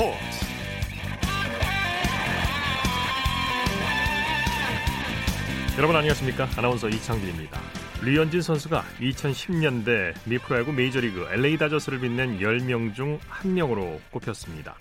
[0.00, 0.16] 스포츠.
[5.76, 6.48] 여러분 안녕하십니까?
[6.56, 7.60] 아나운서 이창진입니다.
[8.02, 14.74] 류현진 선수가 2010년대 미프로야구 메이저리그 LA 다저스를 빛낸 10명 중한 명으로 꼽혔습니다.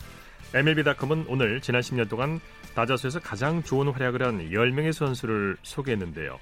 [0.54, 2.40] MLB.com은 오늘 지난 10년 동안
[2.74, 6.40] 다저스에서 가장 좋은 활약을 한 10명의 선수를 소개했는데요.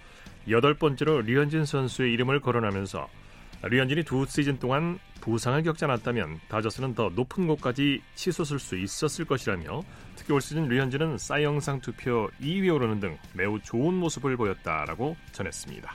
[0.52, 3.10] 여덟 번째로 류현진 선수의 이름을 거론하면서
[3.64, 9.82] 류현진이 두 시즌 동안 부상을 겪지 않았다면 다저스는 더 높은 곳까지 치솟을 수 있었을 것이라며
[10.16, 15.94] 특히 올 시즌 류현진은 싸이영상 투표 2위에 오르는 등 매우 좋은 모습을 보였다라고 전했습니다.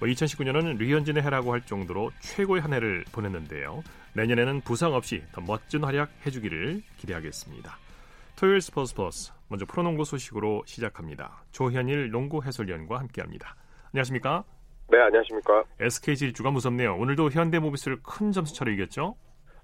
[0.00, 3.82] 2019년은 뭐 류현진의 해라고 할 정도로 최고의 한 해를 보냈는데요.
[4.14, 7.78] 내년에는 부상 없이 더 멋진 활약 해주기를 기대하겠습니다.
[8.36, 11.44] 토요일 스포츠 버스 먼저 프로농구 소식으로 시작합니다.
[11.52, 13.54] 조현일 농구 해설위원과 함께합니다.
[13.92, 14.44] 안녕하십니까?
[14.88, 15.64] 네, 안녕하십니까.
[15.80, 16.96] SK 질주가 무섭네요.
[16.96, 19.16] 오늘도 현대모비스를 큰 점수차로 이겼죠?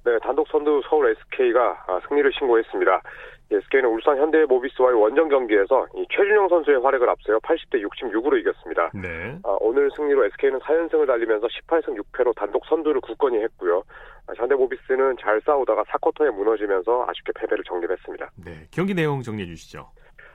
[0.05, 3.03] 네, 단독 선두 서울 SK가 아, 승리를 신고했습니다.
[3.53, 8.91] SK는 울산 현대모비스와의 원정 경기에서 최준영 선수의 활약을 앞서요 80대 66으로 이겼습니다.
[8.95, 9.39] 네.
[9.45, 13.85] 아, 오늘 승리로 SK는 4연승을 달리면서 18승 6패로 단독 선두를 굳건히 했고요.
[14.27, 18.31] 아, 현대모비스는 잘 싸우다가 4쿼터에 무너지면서 아쉽게 패배를 정리했습니다.
[18.45, 19.89] 네, 경기 내용 정리해 주시죠.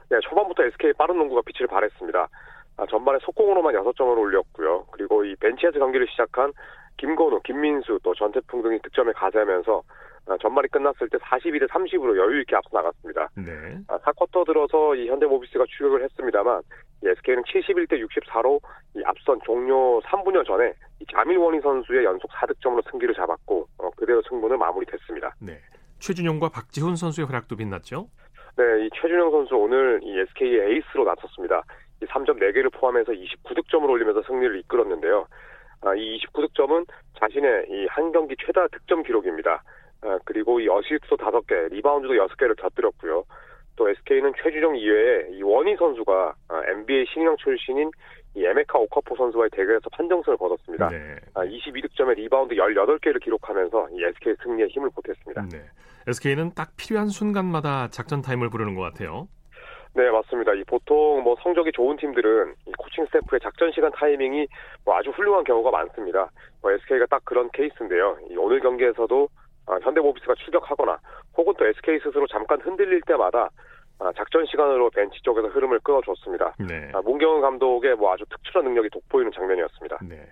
[0.10, 2.30] 네, 초반부터 SK 빠른 농구가 빛을 발했습니다.
[2.78, 4.86] 아, 전반에 속공으로만 6점을 올렸고요.
[4.92, 6.54] 그리고 이 벤치에서 경기를 시작한
[6.98, 9.84] 김건우, 김민수, 또 전태풍 등이 득점에 가세하면서
[10.28, 13.30] 아, 전반이 끝났을 때 42대 30으로 여유 있게 앞서 나갔습니다.
[13.36, 13.80] 네.
[13.88, 16.62] 4쿼터 아, 들어서 이 현대모비스가 추격을 했습니다만
[17.04, 18.60] SK는 71대 64로
[18.96, 24.22] 이 앞선 종료 3분여 전에 이 자밀 원희 선수의 연속 4득점으로 승기를 잡았고 어, 그대로
[24.28, 25.36] 승부는 마무리됐습니다.
[25.40, 25.60] 네.
[26.00, 28.10] 최준용과 박지훈 선수의 활약도 빛났죠?
[28.58, 31.64] 네, 이 최준용 선수 오늘 이 SK의 에이스로 나섰습니다.
[32.06, 35.26] 3점 4개를 포함해서 29득점을 올리면서 승리를 이끌었는데요.
[35.82, 36.86] 아, 이 29득점은
[37.20, 39.64] 자신의 이 한 경기 최다 득점 기록입니다.
[40.02, 43.24] 아, 그리고 이 어시스트 5개, 리바운드도 6개를 곁들였고요.
[43.76, 46.36] 또 SK는 최준용 이외에 이 워니 선수가
[46.70, 47.92] NBA 아, 신인왕 출신인
[48.36, 50.90] 이 에메카 오카포 선수와의 대결에서 판정승을 거뒀습니다.
[50.90, 51.16] 네.
[51.36, 55.48] 22득점에 리바운드 18개를 기록하면서 이 SK 승리에 힘을 보탰습니다.
[55.52, 55.64] 네.
[56.08, 59.28] SK는 딱 필요한 순간마다 작전 타임을 부르는 것 같아요.
[59.98, 60.54] 네, 맞습니다.
[60.54, 64.48] 이 보통 뭐 성적이 좋은 팀들은 이 코칭 스태프의 작전 시간 타이밍이
[64.86, 66.30] 뭐 아주 훌륭한 경우가 많습니다.
[66.62, 68.16] 뭐 SK가 딱 그런 케이스인데요.
[68.30, 69.28] 이 오늘 경기에서도
[69.66, 71.00] 아, 현대모비스가 추격하거나
[71.36, 73.50] 혹은 또 SK 스스로 잠깐 흔들릴 때마다
[73.98, 76.54] 아, 작전 시간으로 벤치 쪽에서 흐름을 끊어줬습니다.
[76.60, 76.92] 네.
[76.94, 79.98] 아, 문경은 감독의 뭐 아주 특출한 능력이 돋보이는 장면이었습니다.
[80.04, 80.28] 네.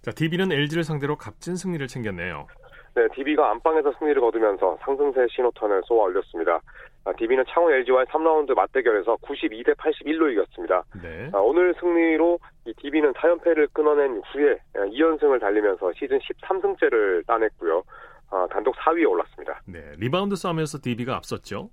[0.00, 2.46] 자, DB는 LG를 상대로 값진 승리를 챙겼네요.
[2.94, 6.62] 네, DB가 안방에서 승리를 거두면서 상승세 신호탄을 쏘아 올렸습니다.
[7.06, 10.82] 아, DB는 창원 LG와의 3라운드 맞대결에서 92대 81로 이겼습니다.
[11.00, 11.30] 네.
[11.32, 17.84] 아, 오늘 승리로 이 DB는 4연패를 끊어낸 후에 2연승을 달리면서 시즌 13승째를 따냈고요.
[18.30, 19.60] 아, 단독 4위에 올랐습니다.
[19.66, 21.70] 네, 리바운드 싸움에서 DB가 앞섰죠.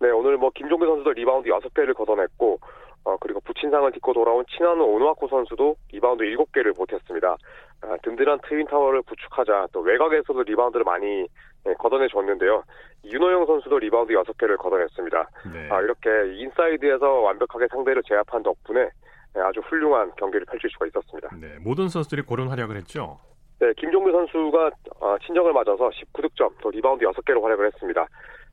[0.00, 2.60] 네, 오늘 뭐 김종규 선수도 리바운드 6개를 걷어냈고
[3.02, 7.36] 어, 그리고 부친상을 딛고 돌아온 치나누 오누아쿠 선수도 리바운드 7개를 보탰습니다.
[7.82, 11.26] 아, 든든한 twin tower를 구축하자 또 외곽에서도 리바운드를 많이
[11.64, 12.62] 네, 걷어내 줬는데요.
[13.04, 15.30] 윤호영 선수도 리바운드 6개를 걷어냈습니다.
[15.52, 15.68] 네.
[15.70, 18.88] 아, 이렇게 inside에서 완벽하게 상대를 제압한 덕분에
[19.34, 21.28] 네, 아주 훌륭한 경기를 펼칠 수가 있었습니다.
[21.40, 23.18] 네, 모든 선수들이 고른 활약을 했죠.
[23.60, 28.06] 네, 김종규 선수가 어, 친정을 맞아서 19득점, 또 리바운드 6개로 활약을 했습니다.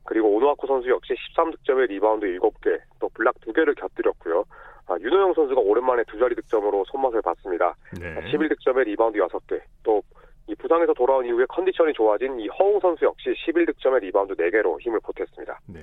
[0.04, 4.44] 그리고 오누아쿠 선수 역시 13득점에 리바운드 7개, 또 블락 2개를 곁들였고요.
[4.88, 7.74] 아, 윤호영 선수가 오랜만에 두 자리 득점으로 손맛을 봤습니다.
[8.00, 8.14] 네.
[8.30, 10.02] 11득점에 리바운드 6개, 또
[10.48, 15.58] 이 부상에서 돌아온 이후에 컨디션이 좋아진 이 허웅 선수 역시 11득점에 리바운드 4개로 힘을 보탰습니다.
[15.66, 15.80] 네.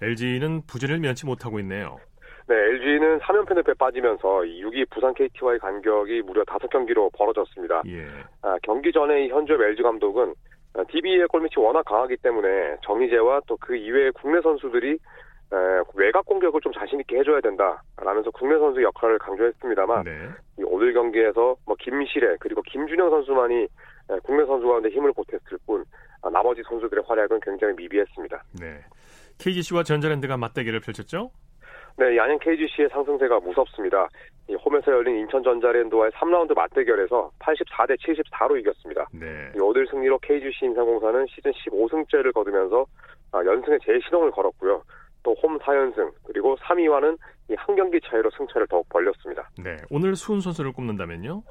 [0.00, 1.98] LG는 부진을 면치 못하고 있네요.
[2.46, 7.82] 네, LG는 3연패 늪에 빠지면서 6위 부산 KT와의 간격이 무려 5경기로 벌어졌습니다.
[7.88, 8.06] 예.
[8.42, 10.34] 아, 경기 전에 현주엽 LG 감독은
[10.90, 14.96] DB의 골밑이 워낙 강하기 때문에 정희재와 또 그 이외의 국내 선수들이
[15.94, 20.28] 외곽 공격을 좀 자신 있게 해줘야 된다라면서 국내 선수 역할을 강조했습니다,만 네.
[20.64, 23.66] 오늘 경기에서 뭐 김시래 그리고 김준영 선수만이
[24.22, 25.84] 국내 선수 가운데 힘을 보탰을 뿐
[26.22, 28.42] 아, 나머지 선수들의 활약은 굉장히 미비했습니다.
[28.60, 28.80] 네.
[29.38, 31.30] KGC와 전자랜드가 맞대결을 펼쳤죠?
[31.96, 34.08] 네, 양양 KGC의 상승세가 무섭습니다.
[34.48, 39.06] 이 홈에서 열린 인천 전자랜드와의 3라운드 맞대결에서 84대 74로 이겼습니다.
[39.12, 39.50] 네.
[39.60, 42.86] 오늘 승리로 KGC 인상공사는 시즌 15승째를 거두면서
[43.32, 44.82] 아, 연승의 재시동을 걸었고요.
[45.28, 47.18] 또 홈 4연승 그리고 3위와는
[47.50, 49.48] 이 한 경기 차이로 승차를 더욱 벌렸습니다.
[49.62, 51.42] 네, 오늘 수훈 선수를 꼽는다면요?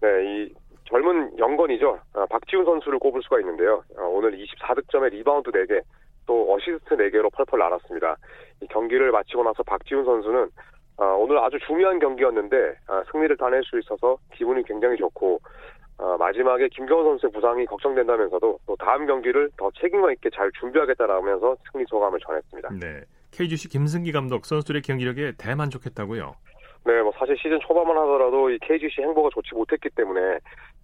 [0.00, 1.98] 네, 이 젊은 young gun이죠.
[2.14, 3.82] 아, 박지훈 선수를 꼽을 수가 있는데요.
[3.98, 5.80] 아, 오늘 24득점에 리바운드 4개,
[6.26, 8.16] 또 어시스트 4개로 펄펄 날았습니다.
[8.62, 10.48] 이 경기를 마치고 나서 박지훈 선수는
[10.98, 12.56] 아, 오늘 아주 중요한 경기였는데
[12.88, 15.40] 아, 승리를 따낼 수 있어서 기분이 굉장히 좋고
[15.98, 21.84] 어, 마지막에 김경호 선수의 부상이 걱정된다면서도 또 다음 경기를 더 책임감 있게 잘 준비하겠다라면서 승리
[21.88, 22.70] 소감을 전했습니다.
[22.80, 23.00] 네.
[23.32, 26.34] KGC 김승기 감독 선수들의 경기력에 대만족했다고요?
[26.84, 30.38] 네, 뭐 사실 시즌 초반만 하더라도 이 KGC 행보가 좋지 못했기 때문에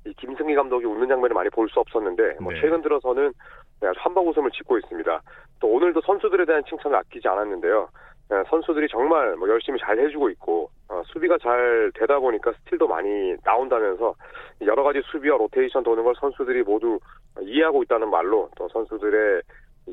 [0.06, 2.60] 이 김승기 감독이 웃는 장면을 많이 볼 수 없었는데 뭐 네.
[2.60, 3.32] 최근 들어서는
[3.80, 5.22] 네, 한방 웃음을 짓고 있습니다.
[5.60, 7.88] 또 오늘도 선수들에 대한 칭찬을 아끼지 않았는데요.
[8.30, 13.34] 네, 선수들이 정말 뭐 열심히 잘 해주고 있고 어, 수비가 잘 되다 보니까 스틸도 많이
[13.44, 14.14] 나온다면서
[14.62, 16.98] 여러 가지 수비와 로테이션 도는 걸 선수들이 모두
[17.40, 19.42] 이해하고 있다는 말로 또 선수들의 이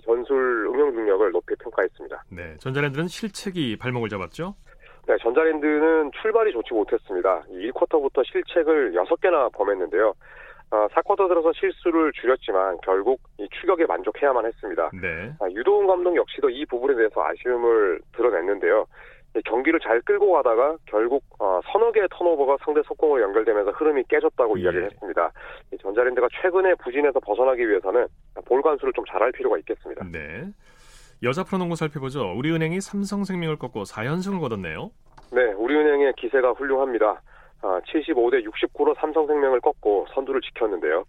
[0.03, 2.23] 전술 응용 능력을 높이 평가했습니다.
[2.29, 2.55] 네.
[2.59, 4.55] 전자랜드는 실책이 발목을 잡았죠?
[5.07, 7.43] 네, 전자랜드는 출발이 좋지 못했습니다.
[7.49, 10.13] 이 1쿼터부터 실책을 6개나 범했는데요.
[10.71, 14.89] 어, 4쿼터 들어서 실수를 줄였지만 결국 이 추격에 만족해야만 했습니다.
[14.99, 15.31] 네.
[15.39, 18.87] 아, 유도훈 감독 역시도 이 부분에 대해서 아쉬움을 드러냈는데요.
[19.35, 24.57] 이 경기를 잘 끌고 가다가 결국 어, 서너 개의 턴오버가 상대 속공으로 연결되면서 흐름이 깨졌다고
[24.59, 24.63] 예.
[24.63, 25.31] 이야기를 했습니다.
[25.73, 28.07] 이 전자랜드가 최근에 부진에서 벗어나기 위해서는
[28.45, 30.05] 볼 관수를 좀 잘할 필요가 있겠습니다.
[30.11, 30.45] 네.
[31.23, 32.33] 여자 프로농구 살펴보죠.
[32.37, 34.91] 우리은행이 삼성생명을 꺾고 4연승을 거뒀네요.
[35.31, 37.21] 네, 우리은행의 기세가 훌륭합니다.
[37.61, 41.03] 아, 75대 69로 삼성생명을 꺾고 선두를 지켰는데요.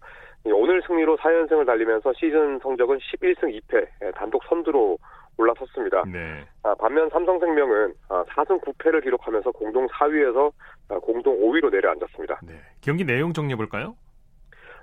[0.45, 4.97] 이 오늘 승리로 4연승을 달리면서 시즌 성적은 11승 2패 예, 단독 선두로
[5.37, 6.03] 올라섰습니다.
[6.11, 6.45] 네.
[6.63, 10.51] 아, 반면 삼성생명은 아, 4승 9패를 기록하면서 공동 4위에서
[10.89, 12.39] 아, 공동 5위로 내려앉았습니다.
[12.43, 12.53] 네.
[12.81, 13.95] 경기 내용 정리해 볼까요?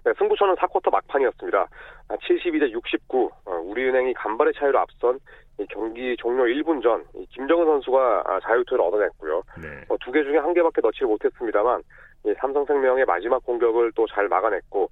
[0.05, 1.67] 네, 승부처는 4쿼터 막판이었습니다.
[2.09, 5.19] 아, 72대 69, 어, 우리은행이 간발의 차이로 앞선
[5.59, 9.43] 이 경기 종료 1분 전이 김정은 선수가 아, 자유투를 얻어냈고요.
[9.63, 9.69] 네.
[10.05, 11.83] 두 개 중에 한 개밖에 넣지 못했습니다만
[12.27, 14.89] 이 삼성생명의 마지막 공격을 또 잘 막아냈고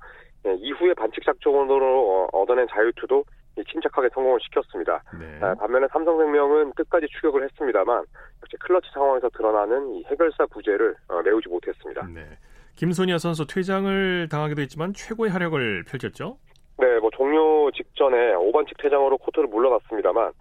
[0.46, 3.24] 예, 이후에 반칙 작전으로 어, 얻어낸 자유투도 이
[3.56, 5.02] 침착하게 성공을 시켰습니다.
[5.18, 5.38] 네.
[5.40, 8.04] 아, 반면에 삼성생명은 끝까지 추격을 했습니다만
[8.42, 12.06] 역시 클러치 상황에서 드러나는 이 해결사 부재를 어, 메우지 못했습니다.
[12.06, 12.26] 네.
[12.76, 16.38] 김소니아 선수 퇴장을 당하기도 했지만 최고의 활약을 펼쳤죠?
[16.78, 20.32] 네, 뭐 종료 직전에 5반칙 퇴장으로 코트를 물러갔습니다만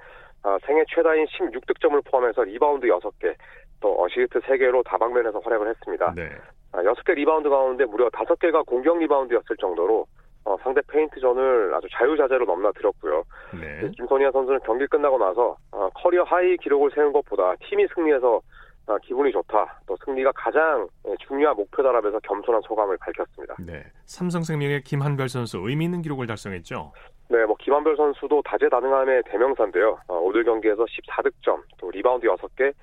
[0.44, 3.36] 아, 생애 최다인 16득점을 포함해서 리바운드 6개,
[3.80, 6.14] 또 어시스트 3개로 다방면에서 활약을 했습니다.
[6.16, 6.30] 네.
[6.72, 10.08] 아, 6개 리바운드 가운데 무려 5개가 공격 리바운드였을 정도로
[10.52, 13.24] 어, 상대 paint zone을 아주 자유자재로 넘나들었고요.
[13.54, 13.90] 네.
[13.96, 18.42] 김소니아 선수는 경기 끝나고 나서 어, career high 기록을 세운 것보다 팀이 승리해서
[18.88, 19.80] 어, 기분이 좋다.
[19.88, 23.56] 또 승리가 가장 예, 중요한 목표다라면서 겸손한 소감을 밝혔습니다.
[23.66, 23.84] 네.
[24.06, 26.92] 삼성생명의 김한별 선수 의미 있는 기록을 달성했죠?
[27.30, 30.00] 네, 뭐 김한별 선수도 다재다능함의 대명사인데요.
[30.08, 32.74] 어, 오늘 경기에서 14득점, 또 리바운드 6개,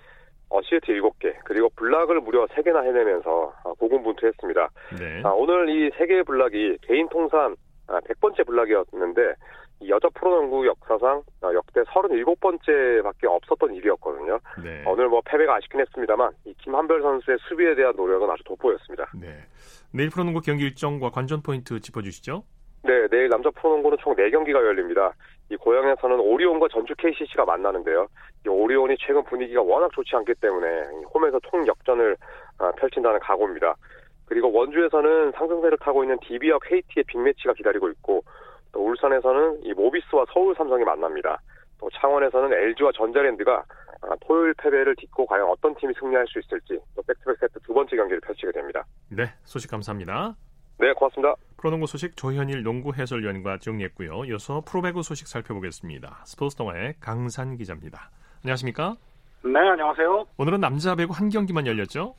[0.50, 4.70] 어시스트 7개, 그리고 block을 무려 3개나 해내면서 어, 고군분투했습니다.
[4.98, 5.22] 네.
[5.24, 7.56] 아, 오늘 이 3개의 block이 개인 통산
[7.86, 9.34] 아, 100번째 블락이었는데
[9.80, 14.38] 이 여자 프로농구 역사상 어, 역대 37번째밖에 없었던 일이었거든요.
[14.62, 14.84] 네.
[14.86, 19.06] 오늘 뭐 패배가 아쉽긴 했습니다만 이 김한별 선수의 수비에 대한 노력은 아주 돋보였습니다.
[19.14, 19.28] 네.
[19.92, 22.42] 내일 프로농구 경기 일정과 관전 포인트 짚어주시죠?
[22.84, 25.12] 네, 내일 남자 프로농구는 총 4경기가 열립니다.
[25.50, 28.06] 이 고향에서는 오리온과 전주 KCC가 만나는데요.
[28.44, 30.68] 이 오리온이 최근 분위기가 워낙 좋지 않기 때문에
[31.00, 32.16] 이 홈에서 총역전을
[32.58, 33.74] 아, 펼친다는 각오입니다.
[34.26, 38.22] 그리고 원주에서는 상승세를 타고 있는 DB와 KT의 big match가 기다리고 있고
[38.72, 41.40] 또 울산에서는 이 모비스와 서울 삼성이 만납니다.
[41.80, 43.64] 또 창원에서는 LG와 전자랜드가
[44.02, 47.96] 아, 토요일 패배를 딛고 과연 어떤 팀이 승리할 수 있을지 또 back-to-back 세트 두 번째
[47.96, 48.84] 경기를 펼치게 됩니다.
[49.08, 49.24] 네.
[49.44, 50.36] 소식 감사합니다.
[50.78, 51.34] 네, 고맙습니다.
[51.56, 54.26] 프로농구 소식 조현일 농구 해설위원과 정리했고요.
[54.26, 56.22] 이어서 프로배구 소식 살펴보겠습니다.
[56.24, 58.10] 스포츠 동아의 강산 기자입니다.
[58.44, 58.94] 안녕하십니까?
[59.42, 60.26] 네, 안녕하세요.
[60.36, 62.14] 오늘은 남자 배구 한 경기만 열렸죠?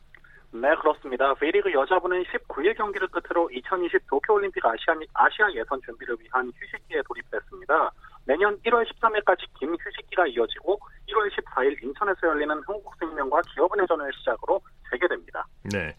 [0.51, 1.33] 네, 그렇습니다.
[1.35, 7.91] V리그 여자부는 19일 경기를 끝으로 2020 도쿄올림픽 아시아, 아시아 예선 준비를 위한 휴식기에 돌입했습니다.
[8.25, 14.59] 내년 1월 13일까지 긴 휴식기가 이어지고 1월 14일 인천에서 열리는 한국생명과 기업은행전을 시작으로
[14.91, 15.45] 재개됩니다.
[15.71, 15.95] 네.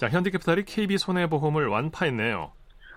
[0.00, 2.50] 자, 현대캐피탈이 KB 손해보험을 완파했네요.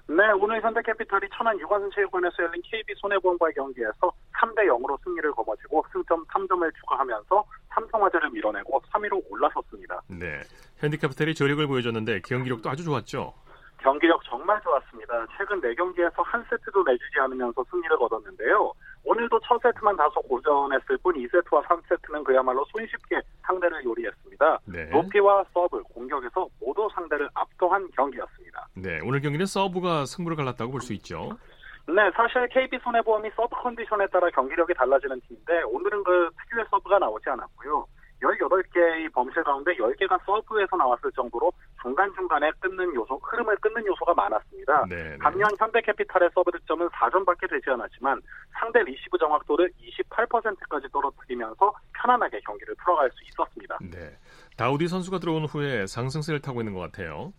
[0.07, 6.25] 네, 오늘 현대캐피탈이 천안 유관순 체육관에서 열린 KB 손해보험과의 경기에서 3대 0으로 승리를 거머쥐고 승점
[6.27, 7.43] 3점을 추가하면서
[7.74, 10.01] 삼성화재를 밀어내고 3위로 올라섰습니다.
[10.07, 10.43] 네.
[10.77, 13.33] 현대캐피탈이 저력을 보여줬는데 경기력도 아주 좋았죠.
[13.79, 15.27] 경기력 정말 좋았습니다.
[15.38, 18.72] 최근 4경기에서 한 세트도 내주지 않으면서 승리를 거뒀는데요.
[19.05, 24.60] 오늘도 첫 세트만 다소 고전했을 뿐 2세트와 3세트는 그야말로 손쉽게 상대를 요리했습니다.
[24.65, 24.86] 네.
[24.86, 28.67] 높이와 서브, 공격에서 모두 상대를 압도한 경기였습니다.
[28.75, 29.00] 네.
[29.03, 31.38] 오늘 경기는 서브가 승부를 갈랐다고 볼 수 있죠.
[31.86, 37.86] 네, 사실 KB손해보험이 서브 컨디션에 따라 경기력이 달라지는 팀인데 오늘은 그 특유의 서브가 나오지 않았고요.
[38.22, 41.51] 18개의 범실 가운데 10개가 서브에서 나왔을 정도로
[41.83, 44.85] 중간중간에 끊는 요소, 흐름을 끊는 요소가 많았습니다.
[44.89, 44.95] 네.
[44.95, 45.17] 네.
[45.17, 48.21] 반면 현대캐피탈의 서브 득점은 4점밖에 되지 않았지만
[48.53, 49.69] 상대 리시브 정확도를
[50.09, 53.77] 28%까지 떨어뜨리면서 편안하게 경기를 풀어갈 수 있었습니다.
[53.91, 54.17] 네.
[54.55, 57.33] 다우디 선수가 들어온 후에 상승세를 타고 있는 것 같아요.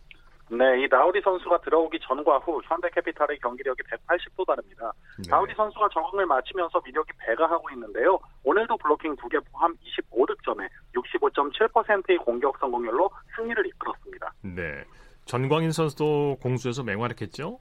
[0.51, 4.93] 네, 이 라우디 선수가 들어오기 전과 후 현대캐피탈의 경기력이 180도 다릅니다.
[5.19, 5.31] 네.
[5.31, 8.19] 라우디 선수가 적응을 마치면서 위력이 배가하고 있는데요.
[8.45, 14.33] 오늘도 블로킹 2개 포함 25득점에 65.7%의 공격 성공률로 승리를 이끌었습니다.
[14.43, 14.85] 네.
[15.25, 17.59] 전광인 선수도 공수에서 맹활약했죠?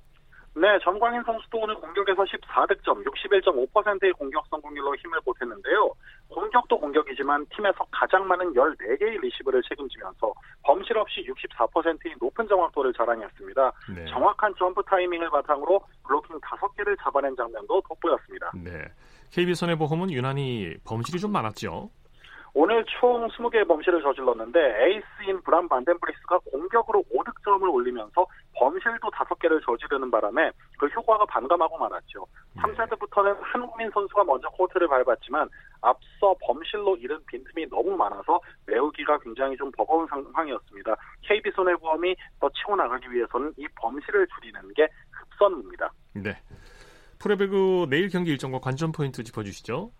[0.55, 5.91] 네, 전광인 선수도 오늘 공격에서 14득점, 61.5%의 공격 성공률로 힘을 보탰는데요.
[6.29, 10.31] 공격도 공격이지만 팀에서 가장 많은 14개의 리시브를 책임지면서
[10.61, 13.71] 범실 없이 64%의 높은 정확도를 자랑했습니다.
[13.95, 14.05] 네.
[14.05, 18.51] 정확한 점프 타이밍을 바탕으로 블로킹 5개를 잡아낸 장면도 돋보였습니다.
[18.55, 18.85] 네.
[19.31, 21.89] KB손해보험은 유난히 범실이 좀 많았죠?
[22.55, 29.59] 오늘 총 20개의 범실을 저질렀는데 에이스인 브람 반 덴 드리스가 공격으로 5득점을 올리면서 범실도 5개를
[29.65, 32.25] 저지르는 바람에 그 효과가 반감하고 말았죠.
[32.57, 35.49] 3세트부터는 한국민 선수가 먼저 코트를 밟았지만
[35.81, 40.95] 앞서 범실로 잃은 빈틈이 너무 많아서 메우기가 굉장히 좀 버거운 상황이었습니다.
[41.23, 45.91] KB손해보험이 더 치고 나가기 위해서는 이 범실을 줄이는 게 급선무입니다.
[46.13, 46.37] 네.
[47.17, 49.91] 프로배구 내일 경기 일정과 관전 포인트 짚어주시죠.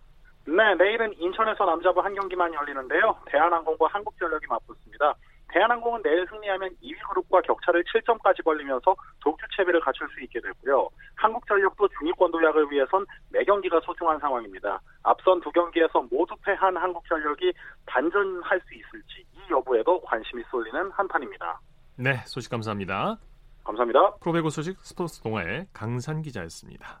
[0.46, 3.16] 네, 내일은 인천에서 남자부 한 경기만 열리는데요.
[3.26, 5.14] 대한항공과 한국전력이 맞붙습니다.
[5.48, 10.88] 대한항공은 내일 승리하면 2위 그룹과 격차를 7점까지 벌리면서 독주 체비를 갖출 수 있게 되고요.
[11.14, 14.80] 한국전력도 중위권 도약을 위해선 매 경기가 소중한 상황입니다.
[15.02, 17.52] 앞선 두 경기에서 모두 패한 한국전력이
[17.86, 21.60] 반전할 수 있을지 이 여부에도 관심이 쏠리는 한판입니다.
[21.96, 23.16] 네, 소식 감사합니다.
[23.62, 24.16] 감사합니다.
[24.16, 27.00] 프로배구 소식 스포츠 동아의 강산 기자였습니다.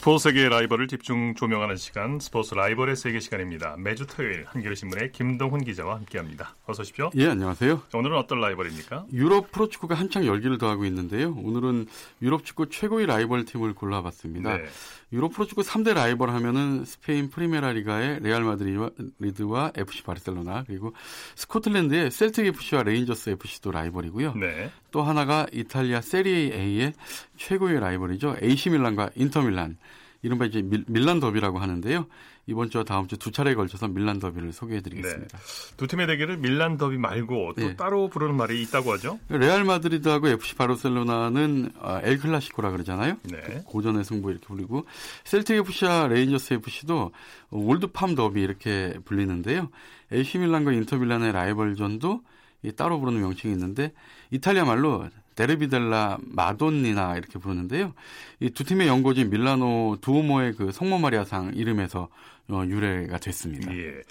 [0.00, 3.76] 스포츠 세계의 라이벌을 집중 조명하는 시간 스포츠 라이벌의 세계 시간입니다.
[3.76, 6.56] 매주 토요일 한겨레신문의 김동훈 기자와 함께합니다.
[6.64, 7.10] 어서 오십시오.
[7.16, 7.82] 예, 안녕하세요.
[7.92, 9.04] 오늘은 어떤 라이벌입니까?
[9.12, 11.34] 유럽 프로축구가 한창 열기를 더하고 있는데요.
[11.36, 11.84] 오늘은
[12.22, 14.56] 유럽 축구 최고의 라이벌 팀을 골라봤습니다.
[14.56, 14.64] 네.
[15.12, 20.94] 유럽 프로축구 3대 라이벌 하면은 스페인 프리메라 리가의 레알 마드리드와 FC 바르셀로나 그리고
[21.34, 24.32] 스코틀랜드의 셀틱 FC와 레인저스 FC도 라이벌이고요.
[24.32, 24.70] 네.
[24.90, 26.92] 또 하나가 이탈리아 세리에 A의
[27.36, 28.36] 최고의 라이벌이죠.
[28.42, 29.76] AC 밀란과 인터 밀란.
[30.22, 32.06] 이른바 이제 밀란 더비라고 하는데요.
[32.46, 35.38] 이번 주와 다음 주 두 차례에 걸쳐서 밀란 더비를 소개해드리겠습니다.
[35.38, 35.76] 네.
[35.76, 37.76] 두 팀의 대결을 밀란 더비 말고 또 네.
[37.76, 39.18] 따로 부르는 말이 있다고 하죠?
[39.28, 43.16] 레알 마드리드하고 FC 바르셀로나는 아, 엘 클라시코라 그러잖아요.
[43.22, 43.40] 네.
[43.40, 44.84] 그 고전의 승부 이렇게 불리고
[45.24, 47.12] 셀틱 FC와 레인저스 FC도
[47.50, 49.70] 올드팜 더비 이렇게 불리는데요.
[50.12, 52.20] AC 밀란과 인터 밀란의 라이벌전도
[52.76, 53.92] 따로 부르는 명칭이 있는데
[54.30, 57.94] 이탈리아 말로 데르비델라 마돈니나 이렇게 부르는데요.
[58.40, 62.08] 이 두 팀의 연고지 밀라노 두오모의 그 성모 마리아상 이름에서
[62.48, 63.72] 어, 유래가 됐습니다.
[63.72, 64.02] 예.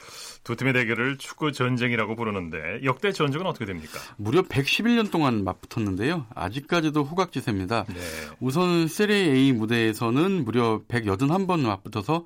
[0.45, 3.99] 두 팀의 대결을 축구 전쟁이라고 부르는데 역대 전적은 어떻게 됩니까?
[4.15, 6.25] 무려 111년 동안 맞붙었는데요.
[6.33, 7.83] 아직까지도 후각지세입니다.
[7.89, 7.95] 네.
[8.39, 12.25] 우선 세레 A 무대에서는 무려 181번 맞붙어서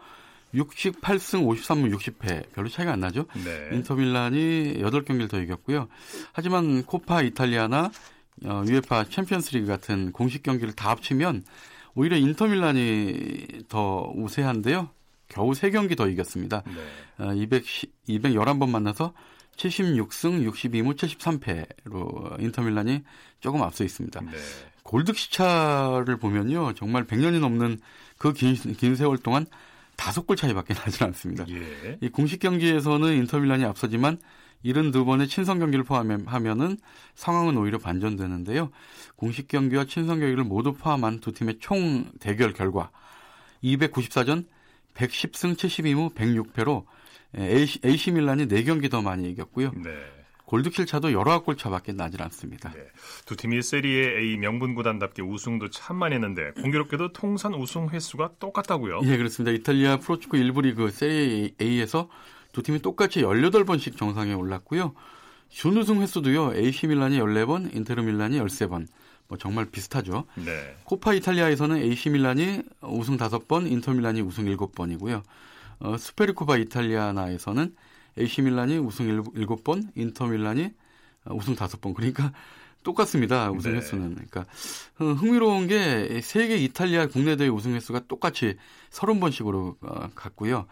[0.54, 3.26] 68승 53무 60패 별로 차이가 안 나죠.
[3.44, 3.70] 네.
[3.76, 5.88] 인터밀란이 8경기를 더 이겼고요.
[6.32, 7.92] 하지만 코파 이탈리아나
[8.46, 11.44] 어, UEFA 챔피언스리그 같은 공식 경기를 다 합치면
[11.96, 14.90] 오히려 인터밀란이 더 우세한데요.
[15.28, 16.64] 겨우 3경기 더 이겼습니다.
[16.66, 17.24] 네.
[17.26, 17.64] 어, 200,
[18.10, 19.14] 211번 만나서
[19.56, 23.04] 76승 62무 73패로 인터밀란이
[23.40, 24.20] 조금 앞서 있습니다.
[24.22, 24.32] 네.
[24.84, 26.74] 골드 시차를 보면요.
[26.74, 27.80] 정말 100년이 넘는
[28.18, 29.46] 그 긴 긴 세월 동안
[29.96, 31.46] 다섯 골 차이밖에 나지 않습니다.
[31.50, 31.98] 예.
[32.02, 34.18] 이 공식 경기에서는 인터밀란이 앞서지만
[34.66, 36.78] 72번의 친선 경기를 포함하면은
[37.16, 38.72] 상황은 오히려 반전되는데요.
[39.16, 42.90] 공식 경기와 친선 경기를 모두 포함한 두 팀의 총 대결 결과
[43.64, 44.46] 294전
[44.94, 46.86] 110승 72무 106패로
[47.38, 49.72] AC, AC 밀란이 4경기 더 많이 이겼고요.
[49.84, 50.23] 네.
[50.54, 52.72] 골드킬 차도 19골 차밖에 나질 않습니다.
[52.74, 52.86] 네.
[53.26, 59.02] 두 팀이 세리에 A 명문 구단답게 우승도 참 많이 했는데 공교롭게도 통산 우승 횟수가 똑같다고요?
[59.06, 59.52] 예, 그렇습니다.
[59.52, 62.08] 이탈리아 프로축구 1부 리그 세리에 A에서
[62.52, 64.94] 두 팀이 똑같이 18번씩 정상에 올랐고요.
[65.50, 66.54] 준우승 횟수도요.
[66.54, 68.86] AC 밀란이 14번, 인테르 밀란이 13번.
[69.30, 70.26] 뭐 정말 비슷하죠.
[70.36, 70.76] 네.
[70.84, 75.24] 코파 이탈리아에서는 AC 밀란이 우승 5번, 인터 밀란이 우승 7번이고요.
[75.80, 77.76] 어, 수페르코파 이탈리아나에서는
[78.18, 80.72] AC 밀란이 우승 7번, 인터 밀란이
[81.26, 81.94] 우승 5번.
[81.94, 82.32] 그러니까
[82.84, 83.50] 똑같습니다.
[83.52, 83.78] 우승 네.
[83.78, 84.16] 횟수는.
[84.16, 84.46] 그러니까
[84.98, 88.58] 흥미로운 게 세 개 이탈리아 국내 대회 우승 횟수가 똑같이
[88.92, 90.68] 30번씩으로 어, 같고요.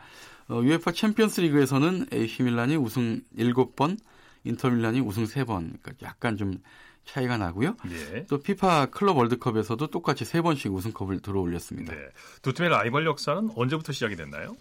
[0.49, 3.97] 어, UEFA 챔피언스 리그에서는 AC 밀란이 우승 7번,
[4.43, 5.79] 인터 밀란이 우승 3번.
[5.81, 6.59] 그러니까 약간 좀
[7.05, 7.75] 차이가 나고요.
[7.89, 8.25] 네.
[8.29, 11.93] 또 피파 클럽 월드컵에서도 똑같이 3번씩 우승컵을 들어 올렸습니다.
[11.93, 11.99] 네.
[12.41, 14.55] 두 팀의 라이벌 역사는 언제부터 시작이 됐나요?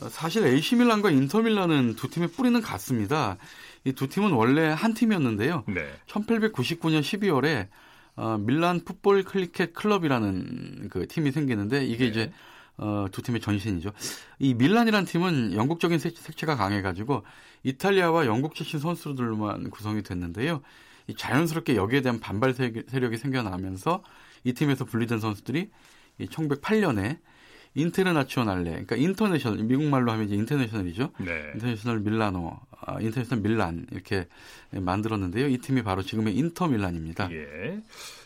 [0.00, 3.36] 어, 사실 AC 밀란과 인터 밀란은 두 팀의 뿌리는 같습니다.
[3.84, 5.64] 이 두 팀은 원래 한 팀이었는데요.
[5.68, 5.90] 네.
[6.06, 7.68] 1899년 12월에
[8.16, 12.10] 어, 밀란 풋볼 클리켓 클럽이라는 그 팀이 생기는데 이게 네.
[12.10, 12.32] 이제
[12.76, 13.92] 어, 두 팀의 전신이죠.
[14.38, 17.24] 이 밀란이라는 팀은 영국적인 색채가 강해가지고
[17.62, 20.62] 이탈리아와 영국 출신 선수들만 구성이 됐는데요.
[21.06, 24.02] 이 자연스럽게 여기에 대한 반발 세력이 생겨나면서
[24.44, 25.70] 이 팀에서 분리된 선수들이
[26.20, 27.18] 1908년에
[27.74, 31.10] 인테르나치오날레, 그러니까 인터내셔널, 미국 말로 하면 이제 인터내셔널이죠.
[31.18, 31.52] 네.
[31.54, 34.26] 인터내셔널 밀라노, 아, 인터내셔널 밀란 이렇게
[34.70, 35.48] 만들었는데요.
[35.48, 37.30] 이 팀이 바로 지금의 인터 밀란입니다.
[37.32, 37.80] 예.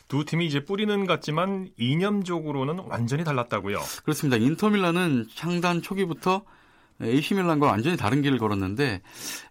[0.08, 3.78] 두 팀이 이제 뿌리는 같지만 이념적으로는 완전히 달랐다고요.
[4.04, 4.36] 그렇습니다.
[4.36, 6.42] 인터 밀란은 창단 초기부터
[7.02, 9.02] AC 밀란과 완전히 다른 길을 걸었는데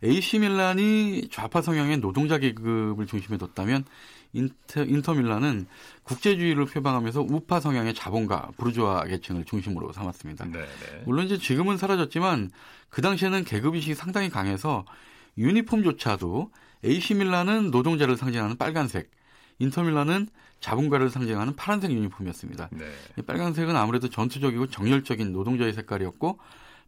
[0.04, 3.84] AC 밀란이 좌파 성향의 노동자 계급을 중심에 뒀다면
[4.34, 5.68] 인터, 인터밀란은
[6.04, 10.46] 국제주의를 표방하면서 우파 성향의 자본가 부르주아 계층을 중심으로 삼았습니다.
[10.46, 10.66] 네네.
[10.66, 11.04] 네.
[11.06, 12.52] 물론 이제 지금은 사라졌지만
[12.90, 14.86] 그 당시에는 계급 의식이 상당히 강해서
[15.38, 16.52] 유니폼조차도
[17.16, 19.10] 밀란은 노동자를 상징하는 빨간색,
[19.60, 20.28] 인터밀란은
[20.60, 22.70] 자본가를 상징하는 파란색 유니폼이었습니다.
[22.72, 22.86] 네.
[23.26, 26.40] 빨간색은 아무래도 전투적이고 정열적인 노동자의 색깔이었고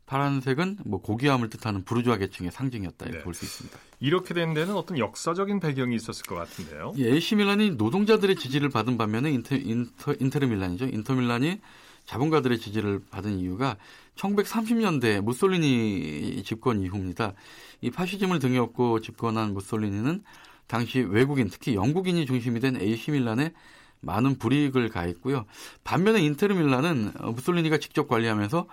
[0.06, 3.24] 파란색은 뭐 고귀함을 뜻하는 부르주아 계층의 상징이었다 이렇게 네.
[3.24, 3.78] 볼수 있습니다.
[4.00, 6.94] 이렇게 된 데는 어떤 역사적인 배경이 있었을 것 같은데요.
[6.98, 10.86] 예, AC 밀란이 노동자들의 지지를 받은 반면에 인터, 인터, 인테르 밀란이죠.
[10.86, 11.60] 인터 밀란이
[12.06, 13.78] 자본가들의 지지를 받은 이유가
[14.16, 17.34] 1930년대 무솔리니 집권 이후입니다.
[17.82, 20.24] 이 파시즘을 등에 업고 집권한 무솔리니는
[20.68, 23.54] 당시 외국인 특히 영국인이 중심이 된 AC 밀란에
[24.02, 25.46] 많은 불이익을 가했고요.
[25.84, 28.68] 반면에 인테르 밀란은 무솔리니가 직접 관리하면서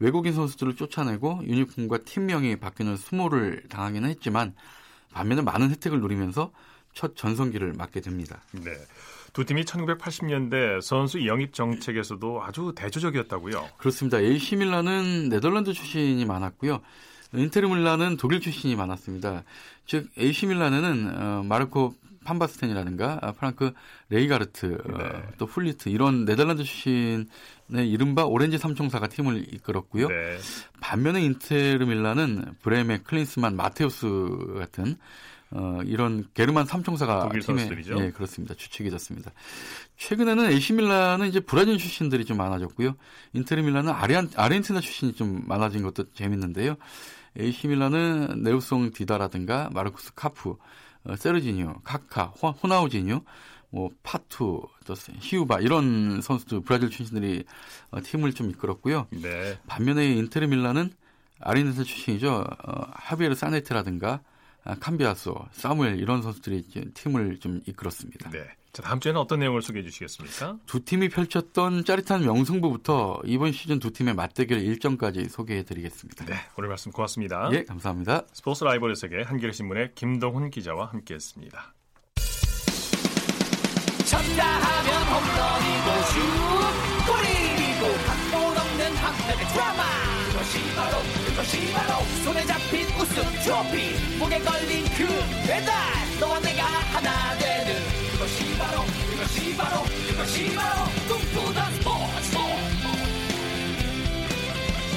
[0.00, 4.54] 외국인 선수들을 쫓아내고 유니폼과 팀명이 바뀌는 수모를 당하기는 했지만
[5.12, 6.52] 반면에 많은 혜택을 누리면서
[6.94, 8.40] 첫 전성기를 맞게 됩니다.
[8.52, 8.72] 네.
[9.32, 13.68] 두 팀이 1980년대 선수 영입 정책에서도 아주 대조적이었다고요.
[13.76, 14.18] 그렇습니다.
[14.18, 16.80] AC 밀란은 네덜란드 출신이 많았고요.
[17.34, 19.44] 인테르 밀란은 독일 출신이 많았습니다.
[19.86, 21.94] 즉 AC 밀란에는 어, 마르코
[22.28, 23.72] 판바스텐이라든가 아, 프랑크
[24.10, 25.04] 레이카르트 어, 네.
[25.04, 27.26] 어, 또 훌리트 이런 네덜란드 출신의
[27.74, 30.08] 이른바 오렌지 삼총사가 팀을 이끌었고요.
[30.08, 30.38] 네.
[30.80, 34.06] 반면에 인테르 밀란은 브레메, 클린스만, 마테우스
[34.58, 34.96] 같은
[35.50, 37.62] 어, 이런 게르만 삼총사가 팀에?
[38.04, 38.54] 예, 그렇습니다.
[38.54, 39.32] 주축이 됐습니다.
[39.96, 42.94] 최근에는 AC 밀란은 이제 브라질 출신들이 좀 많아졌고요.
[43.32, 46.76] 인테르 밀란은 아르헨, 아르헨티나 출신이 좀 많아진 것도 재밌는데요.
[47.38, 50.56] AC 밀란은 네우송 디다라든가 마르쿠스 카푸 어,
[51.16, 53.22] 세르지니오, 카카, 호나우지니오,
[53.70, 57.44] 뭐 파투, 또 히바우두 이런 선수들 브라질 출신들이
[57.90, 59.06] 어, 팀을 좀 이끌었고요.
[59.10, 59.58] 네.
[59.66, 60.90] 반면에 인테르 밀란은
[61.40, 62.44] 아르헨티나 출신이죠.
[62.66, 64.20] 어, 하비에르 사네트라든가 아,
[64.80, 68.30] 캄비아소, 사무엘 이런 선수들이 팀을 좀 이끌었습니다.
[68.30, 68.46] 네.
[68.72, 70.58] 자, 다음 주에는 어떤 내용을 소개해 주시겠습니까?
[70.66, 76.26] 두 팀이 펼쳤던 짜릿한 명승부부터 이번 시즌 두 팀의 맞대결 일정까지 소개해 드리겠습니다.
[76.26, 77.48] 네, 오늘 말씀 고맙습니다.
[77.52, 78.26] 예, 감사합니다.
[78.32, 81.74] 스포츠 라이벌의 세계 한겨레 신문의 김동훈 기자와 함께 했습니다.
[84.04, 86.02] 쳤다 하면 홈런이고
[86.92, 86.97] 슛
[91.38, 94.18] 것이 바로 손에 잡힌 우승 트로피.
[94.18, 95.06] 목에 걸린 그
[95.46, 95.72] 배달.
[96.18, 97.76] 너와 내가 하나 되는
[98.10, 100.84] 그것이 바로 그것이 바로 그것이 바로.
[101.06, 102.36] 꿈꾸던 스포츠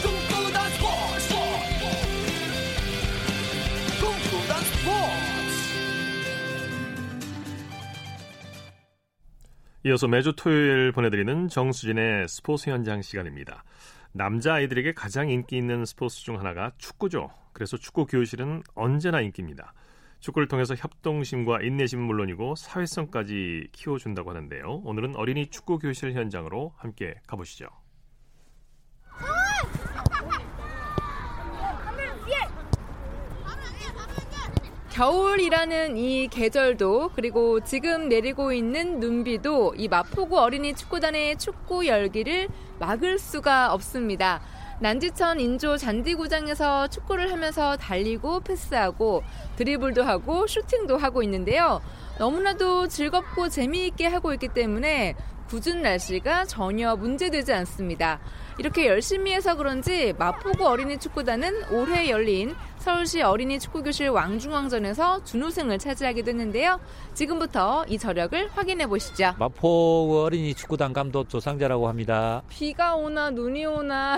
[0.02, 1.30] 꿈꾸던 스포츠.
[4.00, 5.22] 꿈꾸던 스포츠.
[9.86, 13.64] 이어서 매주 토요일 보내드리는 정수진의 스포츠 현장 시간입니다.
[14.14, 17.32] 남자 아이들에게 가장 인기 있는 스포츠 중 하나가 축구죠.
[17.54, 19.74] 그래서 축구 교실은 언제나 인기입니다.
[20.20, 24.82] 축구를 통해서 협동심과 인내심은 물론이고 사회성까지 키워준다고 하는데요.
[24.84, 27.68] 오늘은 어린이 축구 교실 현장으로 함께 가보시죠.
[34.92, 43.18] 겨울이라는 이 계절도 그리고 지금 내리고 있는 눈비도 이 마포구 어린이 축구단의 축구 열기를 막을
[43.18, 44.42] 수가 없습니다.
[44.82, 49.24] 난지천 인조 잔디구장에서 축구를 하면서 달리고 패스하고
[49.56, 51.82] 드리블도 하고 슈팅도 하고 있는데요.
[52.20, 55.16] 너무나도 즐겁고 재미있게 하고 있기 때문에
[55.52, 58.22] 굳은 날씨가 전혀 문제되지 않습니다.
[58.58, 66.24] 이렇게 열심히 해서 그런지 마포구 어린이 축구단은 올해 열린 서울시 어린이 축구교실 왕중왕전에서 준우승을 차지하게
[66.24, 66.80] 됐는데요.
[67.14, 69.36] 지금부터 이 저력을 확인해 보시죠.
[69.38, 72.42] 마포 어린이 축구단 감독 조상자라고 합니다.
[72.50, 74.18] 비가 오나 눈이 오나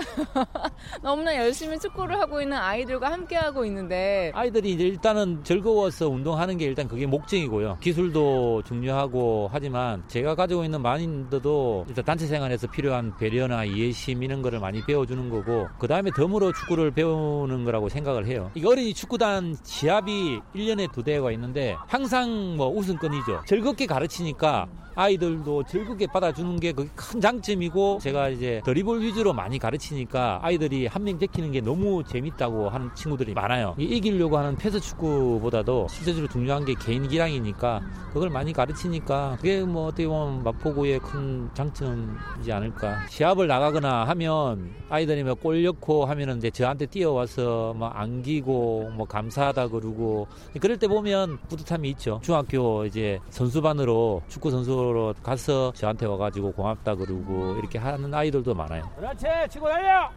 [1.02, 6.64] 너무나 열심히 축구를 하고 있는 아이들과 함께 하고 있는데 아이들이 이제 일단은 즐거워서 운동하는 게
[6.64, 7.78] 일단 그게 목적이고요.
[7.80, 10.80] 기술도 중요하고 하지만 제가 가지고 있는
[11.24, 16.52] 마인드도 일단 단체 생활에서 필요한 배려나 이해심 미는 거를 많이 배워주는 거고 그 다음에 덤으로
[16.52, 18.50] 축구를 배우는 거라고 생각을 해요.
[18.54, 23.42] 이 어린이 축구단 시합이 1년에 두 대가 있는데 항상 뭐 우승권이죠.
[23.46, 30.40] 즐겁게 가르치니까 아이들도 즐겁게 받아주는 게 그게 큰 장점이고 제가 이제 드리블 위주로 많이 가르치니까
[30.42, 33.74] 아이들이 한 명 제키는 게 너무 재밌다고 하는 친구들이 많아요.
[33.78, 37.82] 이기려고 하는 패스 축구보다도 실제적으로 중요한 게 개인 기량이니까
[38.14, 43.06] 그걸 많이 가르치니까 그게 뭐 어떻게 보면 마포구의 큰 장점이지 않을까.
[43.08, 49.68] 시합을 나가거나 하면 아이들이 뭐 골 넣고 하면은 이제 저한테 뛰어와서 뭐 안기고 뭐 감사하다
[49.68, 50.26] 그러고
[50.60, 52.20] 그럴 때 보면 뿌듯함이 있죠.
[52.22, 58.90] 중학교 이제 선수반으로 축구 선수 로 가서 저한테 와가지고 고맙다 그러고 이렇게 하는 아이들도 많아요.
[58.96, 60.10] 그렇지, 치고 달려.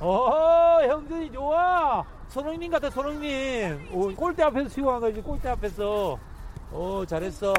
[0.00, 2.04] 어, 형들이 좋아.
[2.28, 3.78] 손흥민 같아, 손흥민.
[3.92, 6.18] 오, 골대 앞에서 치고 간 거지, 골대 앞에서.
[6.72, 7.54] 오, 잘했어.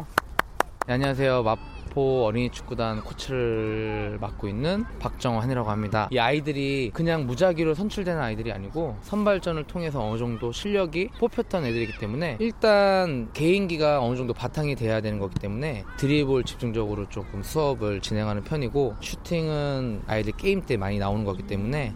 [0.86, 1.44] 네, 안녕하세요.
[1.44, 6.08] 마포 어린이 축구단 코치를 맡고 있는 박정환이라고 합니다.
[6.12, 12.38] 이 아이들이 그냥 무작위로 선출되는 아이들이 아니고 선발전을 통해서 어느 정도 실력이 뽑혔던 애들이기 때문에
[12.40, 18.98] 일단 개인기가 어느 정도 바탕이 돼야 되는 거기 때문에 드리블 집중적으로 조금 수업을 진행하는 편이고
[19.02, 21.96] 슈팅은 아이들 게임 때 많이 나오는 거기 때문에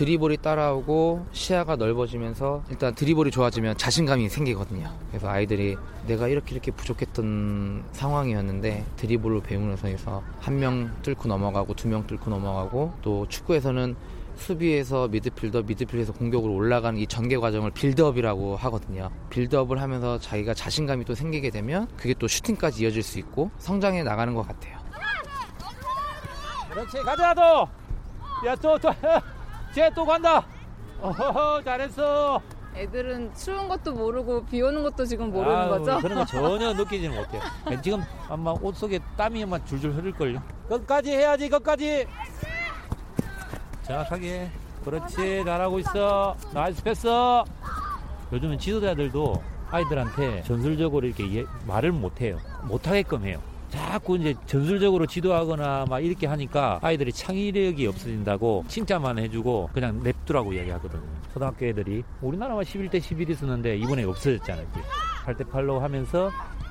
[0.00, 4.90] 드리블이 따라오고 시야가 넓어지면서 일단 드리블이 좋아지면 자신감이 생기거든요.
[5.10, 11.86] 그래서 아이들이 내가 이렇게 이렇게 부족했던 상황이었는데 드리블을 배우면서 해서 한 명 뚫고 넘어가고 두
[11.88, 13.94] 명 뚫고 넘어가고 또 축구에서는
[14.36, 19.10] 수비에서 미드필더, 미드필더에서 공격으로 올라가는 이 전개 과정을 빌드업이라고 하거든요.
[19.28, 24.32] 빌드업을 하면서 자기가 자신감이 또 생기게 되면 그게 또 슈팅까지 이어질 수 있고 성장해 나가는
[24.32, 24.78] 것 같아요.
[26.70, 27.68] 그렇지, 가자, 또!
[28.46, 28.88] 야, 또, 또,
[29.74, 30.44] 쟤 또 간다!
[31.00, 32.40] 어허허, 잘했어!
[32.74, 35.98] 애들은 추운 것도 모르고 비 오는 것도 지금 모르는 아유, 거죠?
[35.98, 37.42] 그런 거 전혀 느끼지는 못해요.
[37.82, 40.40] 지금 아마 옷 속에 땀이 막 줄줄 흐를걸요.
[40.68, 42.06] 끝까지 해야지, 끝까지!
[43.82, 44.50] 정확하게.
[44.84, 46.36] 그렇지, 잘하고 있어.
[46.54, 47.08] 나이스 패스!
[48.32, 52.38] 요즘은 지도자들도 아이들한테 전술적으로 이렇게 예- 말을 못해요.
[52.62, 53.40] 못하게끔 해요.
[53.70, 61.02] 자꾸 이제 전술적으로 지도하거나 막 이렇게 하니까 아이들이 창의력이 없어진다고 칭찬만 해주고 그냥 냅두라고 이야기하거든요.
[61.32, 64.66] 초등학교 애들이 우리나라만 11대 11이 있었는데 이번에 없어졌잖아요.
[65.26, 66.30] 8대 8로 하면서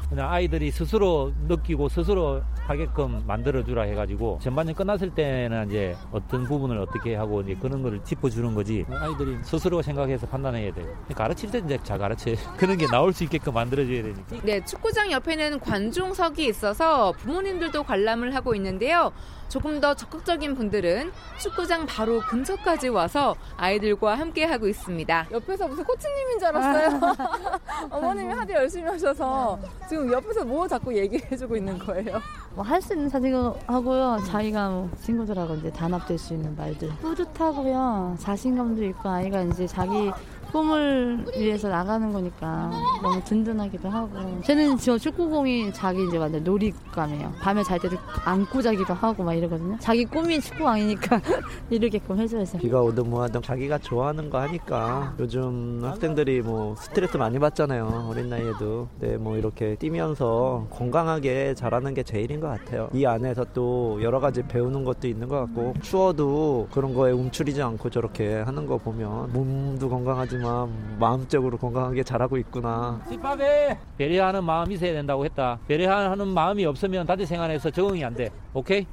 [0.09, 7.15] 그냥 아이들이 스스로 느끼고 스스로 하게끔 만들어주라 해가지고 전반전 끝났을 때는 이제 어떤 부분을 어떻게
[7.15, 10.87] 하고 이제 그런 거를 짚어주는 거지 아이들이 스스로 생각해서 판단해야 돼요.
[11.15, 12.35] 가르칠 때 이제 잘 가르쳐요.
[12.57, 14.37] 그런 게 나올 수 있게끔 만들어줘야 되니까.
[14.43, 19.11] 네, 축구장 옆에는 관중석이 있어서 부모님들도 관람을 하고 있는데요.
[19.49, 25.27] 조금 더 적극적인 분들은 축구장 바로 근처까지 와서 아이들과 함께 하고 있습니다.
[25.31, 26.99] 옆에서 무슨 코치님인 줄 알았어요.
[27.89, 29.59] 어머님이 하도 열심히 하셔서
[29.89, 32.21] 지금 옆에서 뭐 자꾸 얘기해주고 있는 거예요.
[32.55, 33.33] 뭐 할 수 있는 사진
[33.67, 34.19] 하고요.
[34.27, 36.89] 자기가 뭐 친구들하고 이제 단합될 수 있는 말들.
[37.01, 38.15] 뿌듯하고요.
[38.19, 40.11] 자신감도 있고 아이가 이제 자기
[40.51, 44.09] 꿈을 위해서 나가는 거니까 너무 든든하기도 하고.
[44.43, 47.33] 쟤는 저 축구공이 자기 이제 완전 놀이감이에요.
[47.39, 49.77] 밤에 잘 때도 안고 자기도 하고 막 이러거든요.
[49.79, 51.21] 자기 꿈이 축구왕이니까
[51.69, 52.57] 이러게끔 해줘야죠.
[52.57, 58.29] 비가 오든 뭐 하든 자기가 좋아하는 거 하니까 요즘 학생들이 뭐 스트레스 많이 받잖아요 어린
[58.29, 64.41] 나이에도 네뭐 이렇게 뛰면서 건강하게 자라는 게 제일인 것 같아요 이 안에서 또 여러 가지
[64.43, 69.89] 배우는 것도 있는 것 같고 추워도 그런 거에 움츠리지 않고 저렇게 하는 거 보면 몸도
[69.89, 75.59] 건강하지 만 마음적으로 건강하게 자라고 있구나 집밥에 배려하는 마음이 있어야 된다고 했다.
[75.67, 78.29] 배려하는 마음이 없으면 다들 생활에서 적응이 안 돼.
[78.53, 78.85] 오케이?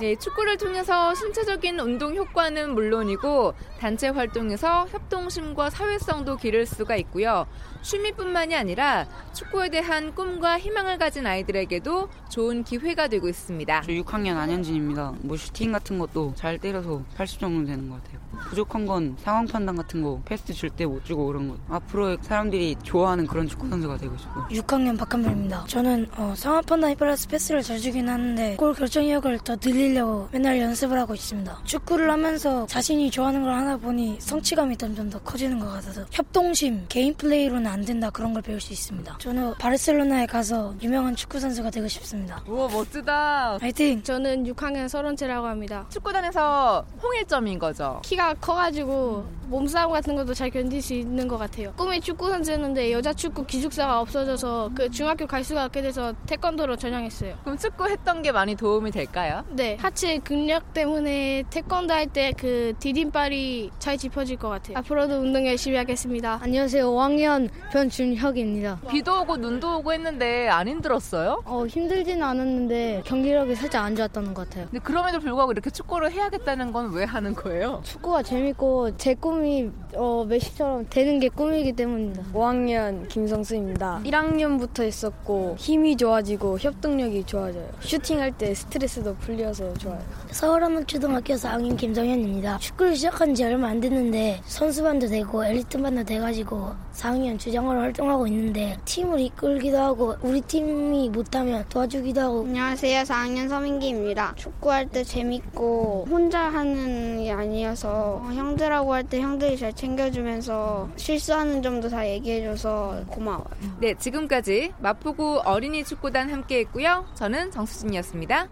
[0.00, 7.46] 네, 축구를 통해서 신체적인 운동 효과는 물론이고 단체 활동에서 협동심과 사회성도 기를 수가 있고요.
[7.84, 13.82] 취미뿐만이 아니라 축구에 대한 꿈과 희망을 가진 아이들에게도 좋은 기회가 되고 있습니다.
[13.82, 15.14] 저 6학년 안현진입니다.
[15.20, 18.24] 뭐 슈팅 같은 것도 잘 때려서 80 정도 되는 것 같아요.
[18.48, 21.56] 부족한 건 상황 판단 같은 거 패스 줄 때 못 주고 그런 거.
[21.68, 24.48] 앞으로 사람들이 좋아하는 그런 축구 선수가 되고 싶어요.
[24.50, 25.64] 6학년 박한별입니다.
[25.68, 30.98] 저는 어, 상황 판단 플러스 패스를 잘 주긴 하는데 골 결정력을 더 늘리려고 맨날 연습을
[30.98, 31.60] 하고 있습니다.
[31.64, 37.14] 축구를 하면서 자신이 좋아하는 걸 하다 보니 성취감이 점점 더 커지는 것 같아서 협동심, 개인
[37.14, 39.18] 플레이로는 안 된다 그런 걸 배울 수 있습니다.
[39.18, 42.40] 저는 바르셀로나에 가서 유명한 축구 선수가 되고 싶습니다.
[42.46, 43.58] 우와 멋지다.
[43.60, 44.00] 화이팅!
[44.00, 45.84] 저는 6학년 서른째라고 합니다.
[45.90, 48.00] 축구단에서 홍일점인 거죠.
[48.04, 51.72] 키가 커가지고 몸싸움 같은 것도 잘 견딜 수 있는 것 같아요.
[51.76, 57.36] 꿈이 축구 선수였는데 여자 축구 기숙사가 없어져서 그 중학교 갈 수가 없게 돼서 태권도로 전향했어요.
[57.42, 59.44] 그럼 축구 했던 게 많이 도움이 될까요?
[59.50, 64.76] 네, 하체 근력 때문에 태권도 할 때 그 디딤발이 잘 짚어질 것 같아요.
[64.78, 66.38] 앞으로도 운동 열심히 하겠습니다.
[66.42, 66.90] 안녕하세요.
[66.90, 68.80] 5학년 변준혁입니다.
[68.90, 71.42] 비도 오고 눈도 오고 했는데 안 힘들었어요?
[71.44, 74.66] 어, 힘들지는 않았는데 경기력이 살짝 안 좋았던 것 같아요.
[74.70, 77.80] 근데 그럼에도 불구하고 이렇게 축구를 해야겠다는 건 왜 하는 거예요?
[77.84, 82.22] 축구가 재밌고 제 꿈이 어, 메시처럼 되는 게 꿈이기 때문입니다.
[82.32, 84.02] 5학년 김성수입니다.
[84.04, 87.68] 1학년부터 했었고 힘이 좋아지고 협동력이 좋아져요.
[87.80, 90.00] 슈팅할 때 스트레스도 풀려서 좋아요.
[90.30, 92.58] 서울한국초등학교 4학년 김성현입니다.
[92.58, 99.20] 축구를 시작한 지 얼마 안 됐는데 선수반도 되고 엘리트반도 돼가지고 4학년 주장으로 활동하고 있는데 팀을
[99.20, 103.02] 이끌기도 하고 우리 팀이 못하면 도와주기도 하고 안녕하세요.
[103.02, 104.34] 4학년 서민기입니다.
[104.36, 112.06] 축구할 때 재밌고 혼자 하는 게 아니어서 형들하고 할때 형들이 잘 챙겨주면서 실수하는 점도 다
[112.06, 113.46] 얘기해줘서 고마워요.
[113.80, 117.06] 네, 지금까지 마포구 어린이 축구단 함께했고요.
[117.14, 118.48] 저는 정수진이었습니다.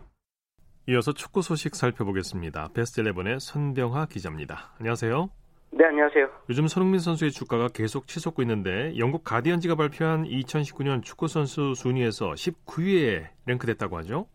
[0.88, 2.70] 이어서 축구 소식 살펴보겠습니다.
[2.74, 4.72] 베스트 11의 손병화 기자입니다.
[4.78, 5.30] 안녕하세요.
[5.74, 6.28] 네, 안녕하세요.
[6.50, 13.28] 요즘 손흥민 선수의 주가가 계속 치솟고 있는데 영국 가디언지가 발표한 2019년 축구 선수 순위에서 19위에
[13.46, 14.26] 랭크됐다고 하죠?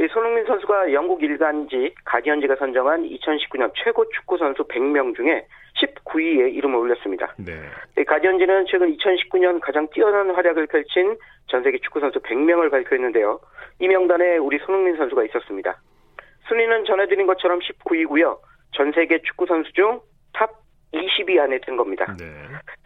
[0.00, 0.08] 네.
[0.08, 7.34] 손흥민 선수가 영국 일간지 가디언지가 선정한 2019년 최고 축구 선수 100명 중에 19위에 이름을 올렸습니다.
[7.38, 8.04] 네.
[8.04, 11.16] 가디언지는 최근 2019년 가장 뛰어난 활약을 펼친
[11.48, 13.40] 전 세계 축구 선수 100명을 발표했는데요.
[13.80, 15.78] 이 명단에 우리 손흥민 선수가 있었습니다.
[16.48, 18.38] 순위는 전해드린 것처럼 19위고요.
[18.72, 20.00] 전 세계 축구 선수 중
[20.32, 20.50] 탑
[20.92, 22.06] 20위 안에 든 겁니다.
[22.18, 22.24] 네.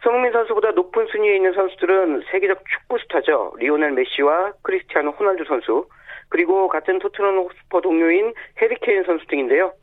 [0.03, 3.53] 손흥민 선수보다 높은 순위에 있는 선수들은 세계적 축구 스타죠.
[3.57, 5.87] 리오넬 메시와 크리스티아노 호날두 선수,
[6.29, 9.73] 그리고 같은 토트넘 호스퍼 동료인 해리케인 선수 등인데요.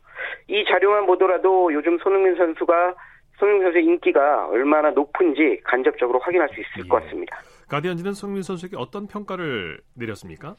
[0.47, 2.95] 이 자료만 보더라도 요즘 손흥민 선수가
[3.37, 6.87] 손흥민 선수의 인기가 얼마나 높은지 간접적으로 확인할 수 있을 예.
[6.87, 7.37] 것 같습니다.
[7.69, 10.55] 가디언지는 손흥민 선수에게 어떤 평가를 내렸습니까?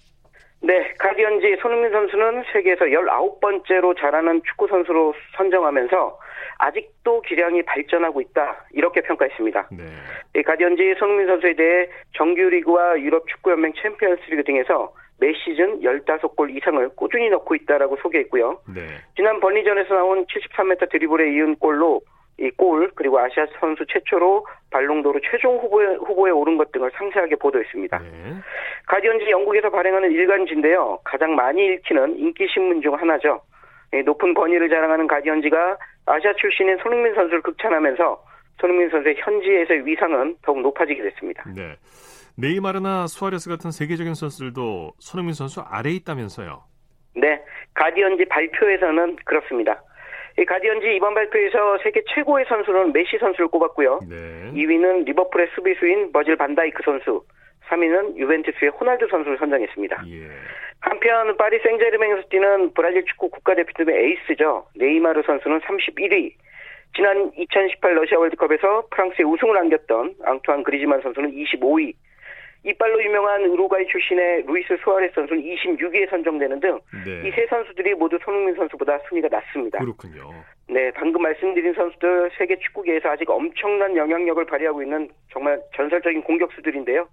[0.60, 6.18] 네, 가디언지 손흥민 선수는 세계에서 19번째로 잘하는 축구 선수로 선정하면서
[6.58, 8.64] 아직도 기량이 발전하고 있다.
[8.72, 9.68] 이렇게 평가했습니다.
[9.72, 9.84] 네.
[10.36, 14.92] 이 가디언지 손흥민 선수에 대해 정규리그와 유럽 축구연맹 챔피언스리그 등에서
[15.24, 18.58] 매 시즌 15골 이상을 꾸준히 넣고 있다라고 소개했고요.
[18.74, 18.86] 네.
[19.16, 22.02] 지난 번리전에서 나온 73m 드리블에 이은 골로
[22.38, 27.98] 이 골 그리고 아시아 선수 최초로 발롱도르 최종 후보에, 후보에 오른 것 등을 상세하게 보도했습니다.
[27.98, 28.34] 네.
[28.86, 30.98] 가디언지 영국에서 발행하는 일간지인데요.
[31.04, 33.40] 가장 많이 읽히는 인기 신문 중 하나죠.
[33.92, 38.24] 예, 높은 권위를 자랑하는 가디언지가 아시아 출신인 손흥민 선수를 극찬하면서
[38.60, 41.44] 손흥민 선수의 현지에서의 위상은 더욱 높아지게 됐습니다.
[41.54, 41.76] 네.
[42.36, 46.64] 네이마르나 수아레스 같은 세계적인 선수들도 손흥민 선수 아래에 있다면서요.
[47.16, 47.40] 네,
[47.74, 49.82] 가디언지 발표에서는 그렇습니다.
[50.36, 54.00] 이 가디언지 이번 발표에서 세계 최고의 선수는 메시 선수를 꼽았고요.
[54.08, 54.50] 네.
[54.52, 57.24] 2위는 리버풀의 수비수인 버질 반다이크 선수,
[57.68, 60.02] 3위는 유벤투스의 호날두 선수를 선정했습니다.
[60.08, 60.28] 예.
[60.80, 64.66] 한편 파리 생제르맹에서 뛰는 브라질 축구 국가대표팀의 에이스죠.
[64.74, 66.34] 네이마르 선수는 31위.
[66.96, 71.94] 지난 2018 러시아 월드컵에서 프랑스의 우승을 안겼던 앙투안 그리즈만 선수는 25위.
[72.64, 77.46] 이빨로 유명한 우루과이 출신의 루이스 수아레스 선수는 26위에 선정되는 등 이세 네.
[77.48, 79.78] 선수들이 모두 손흥민 선수보다 순위가 낮습니다.
[79.78, 80.30] 그렇군요.
[80.68, 87.06] 네, 방금 말씀드린 선수들 세계 축구계에서 아직 엄청난 영향력을 발휘하고 있는 정말 전설적인 공격수들인데요.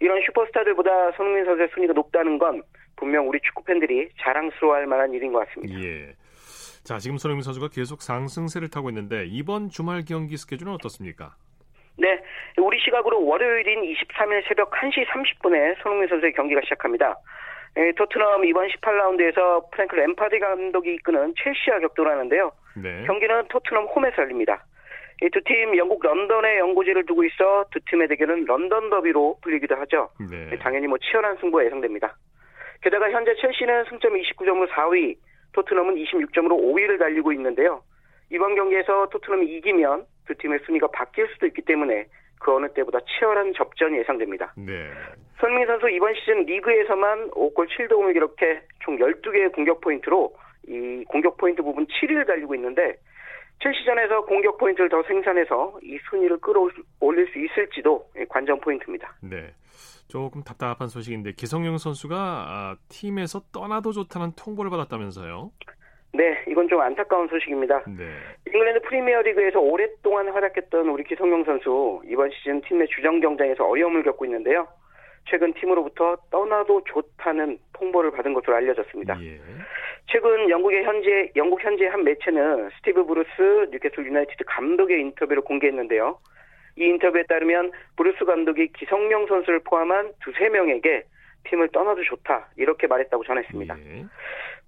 [0.00, 2.62] 이런 슈퍼스타들보다 손흥민 선수의 순위가 높다는 건
[2.96, 5.78] 분명 우리 축구 팬들이 자랑스러워할 만한 일인 것 같습니다.
[5.78, 6.14] 예.
[6.84, 11.34] 자, 지금 손흥민 선수가 계속 상승세를 타고 있는데 이번 주말 경기 스케줄은 어떻습니까?
[11.98, 12.20] 네,
[12.58, 17.16] 우리 시각으로 월요일인 23일 새벽 1시 30분에 손흥민 선수의 경기가 시작합니다.
[17.76, 22.52] 에, 토트넘 이번 18라운드에서 프랭크 램파드 감독이 이끄는 첼시와 격돌 하는데요.
[22.82, 23.04] 네.
[23.06, 24.64] 경기는 토트넘 홈에서 열립니다.
[25.22, 30.10] 이두팀 영국 런던에 연고지를 두고 있어 두 팀의 대결은 런던 더비로 불리기도 하죠.
[30.30, 30.58] 네.
[30.58, 32.16] 당연히 뭐 치열한 승부가 예상됩니다.
[32.82, 35.16] 게다가 현재 첼시는 승점 29점으로 4위,
[35.52, 37.82] 토트넘은 26점으로 5위를 달리고 있는데요.
[38.30, 42.06] 이번 경기에서 토트넘이 이기면 두 팀의 순위가 바뀔 수도 있기 때문에
[42.38, 44.52] 그 어느 때보다 치열한 접전이 예상됩니다.
[44.56, 44.90] 네.
[45.40, 50.34] 손흥민 선수 이번 시즌 리그에서만 5골 7도움을 기록해 총 12개의 공격 포인트로
[50.68, 52.96] 이 공격 포인트 부문 7위를 달리고 있는데
[53.62, 59.14] 첼시전에서 공격 포인트를 더 생산해서 이 순위를 끌어올릴 수 있을지도 관전 포인트입니다.
[59.22, 59.54] 네.
[60.08, 65.50] 조금 답답한 소식인데 기성용 선수가 아, 팀에서 떠나도 좋다는 통보를 받았다면서요?
[66.12, 67.84] 네, 이건 좀 안타까운 소식입니다.
[67.86, 68.04] 네.
[68.46, 74.66] 잉글랜드 프리미어리그에서 오랫동안 활약했던 우리 기성용 선수 이번 시즌 팀내 주전 경쟁에서 어려움을 겪고 있는데요.
[75.28, 79.20] 최근 팀으로부터 떠나도 좋다는 통보를 받은 것으로 알려졌습니다.
[79.22, 79.40] 예.
[80.06, 86.18] 최근 영국의 현재 영국 현지 한 매체는 스티브 브루스 뉴캐슬 유나이티드 감독의 인터뷰를 공개했는데요.
[86.78, 91.02] 이 인터뷰에 따르면 브루스 감독이 기성용 선수를 포함한 두세 명에게
[91.44, 93.78] 팀을 떠나도 좋다 이렇게 말했다고 전했습니다.
[93.80, 94.04] 예.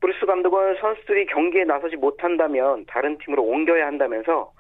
[0.01, 4.53] 브루스 감독은 선수들이 경기에 나서지 못한다면 다른 팀으로 옮겨야 한다면서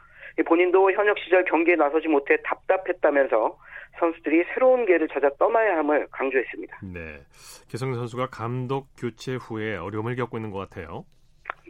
[0.46, 3.58] 본인도 현역 시절 경기에 나서지 못해 답답했다면서
[3.98, 6.78] 선수들이 새로운 길을 찾아 떠나야 함을 강조했습니다.
[6.94, 7.20] 네.
[7.68, 11.04] 기성 선수가 감독 교체 후에 어려움을 겪고 있는 것 같아요.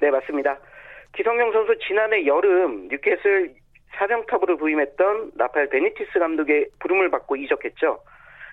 [0.00, 0.58] 네, 맞습니다.
[1.12, 3.54] 기성용 선수 지난해 여름 뉴캐슬
[3.96, 7.98] 사령탑으로 부임했던 라파엘 베니테스 감독의 부름을 받고 이적했죠.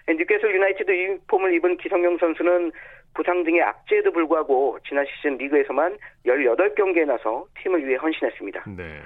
[0.07, 2.71] 뉴캐슬 유나이티드 유니폼을 입은 기성용 선수는
[3.15, 8.63] 부상 등의 악재에도 불구하고 지난 시즌 리그에서만 18경기에 나서 팀을 위해 헌신했습니다.
[8.77, 8.99] 네.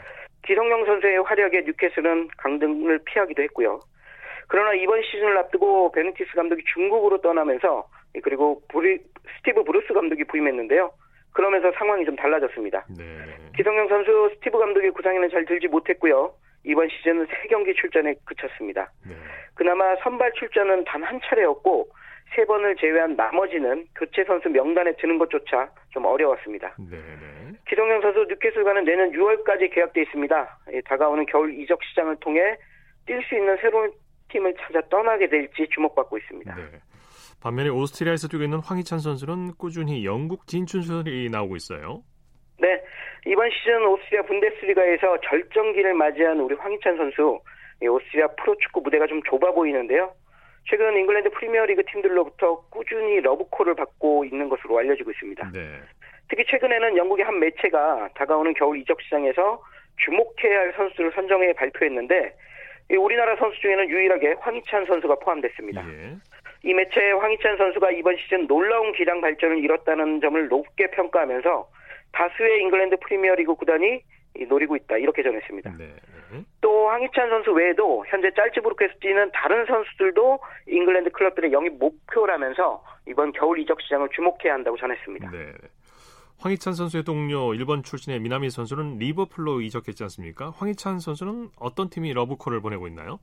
[0.46, 3.80] 기성용 선수의 활약에 뉴캐슬은 강등을 피하기도 했고요.
[4.48, 7.88] 그러나 이번 시즌을 앞두고 베니테스 감독이 중국으로 떠나면서
[8.24, 9.00] 그리고 브리,
[9.38, 10.92] 스티브 브루스 감독이 부임했는데요.
[11.32, 12.86] 그러면서 상황이 좀 달라졌습니다.
[12.98, 13.04] 네.
[13.56, 16.34] 기성용 선수 스티브 감독의 구상에는 잘 들지 못했고요.
[16.64, 18.92] 이번 시즌은 3경기 출전에 그쳤습니다.
[19.08, 19.16] 네.
[19.54, 21.90] 그나마 선발 출전은 단 한 차례였고
[22.36, 26.76] 세 번을 제외한 나머지는 교체 선수 명단에 드는 것조차 좀 어려웠습니다.
[26.78, 26.98] 네.
[27.68, 30.60] 기성용 선수 뉴캐슬과는 내년 6월까지 계약돼 있습니다.
[30.74, 32.42] 예, 다가오는 겨울 이적 시장을 통해
[33.06, 33.92] 뛸 수 있는 새로운
[34.30, 36.56] 팀을 찾아 떠나게 될지 주목받고 있습니다.
[36.56, 36.64] 네.
[37.42, 42.04] 반면에 오스트리아에서 뛰고 있는 황희찬 선수는 꾸준히 영국 진출설이 나오고 있어요.
[42.60, 42.82] 네,
[43.26, 47.40] 이번 시즌 오스트리아 분데스리가에서 절정기를 맞이한 우리 황희찬 선수
[47.82, 50.14] 예, 오스트리아 프로축구 무대가 좀 좁아 보이는데요.
[50.70, 55.52] 최근 잉글랜드 프리미어리그 팀들로부터 꾸준히 러브콜을 받고 있는 것으로 알려지고 있습니다.
[55.52, 55.80] 네.
[56.30, 59.64] 특히 최근에는 영국의 한 매체가 다가오는 겨울 이적 시장에서
[59.98, 62.36] 주목해야 할 선수를 선정해 발표했는데
[62.92, 65.84] 이 우리나라 선수 중에는 유일하게 황희찬 선수가 포함됐습니다.
[65.90, 66.16] 예.
[66.64, 71.68] 이 매체는 황희찬 선수가 이번 시즌 놀라운 기량 발전을 이뤘다는 점을 높게 평가하면서
[72.12, 74.02] 다수의 잉글랜드 프리미어리그 구단이
[74.48, 75.78] 노리고 있다 이렇게 전했습니다.
[75.78, 75.96] 네.
[76.62, 83.60] 또 황희찬 선수 외에도 현재 짤츠부르크에서 뛰는 다른 선수들도 잉글랜드 클럽들의 영입 목표라면서 이번 겨울
[83.60, 85.32] 이적 시장을 주목해야 한다고 전했습니다.
[85.32, 85.54] 네.
[86.40, 90.52] 황희찬 선수의 동료 일본 출신의 미나미노 선수는 리버풀로 이적했지 않습니까?
[90.52, 93.20] 황희찬 선수는 어떤 팀이 러브콜을 보내고 있나요?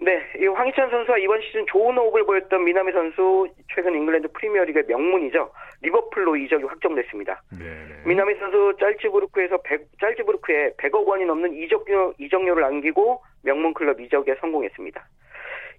[0.00, 5.52] 네, 이 황희찬 선수가 이번 시즌 좋은 호흡을 보였던 미나미노 선수 최근 잉글랜드 프리미어리그의 명문이죠.
[5.82, 7.42] 리버풀로 이적이 확정됐습니다.
[7.58, 7.66] 네.
[8.06, 15.04] 미나미노 선수 짤츠부르크에서 100, 짤츠부르크에 100억 원이 넘는 이적료, 이적료를 안기고 명문 클럽 이적에 성공했습니다.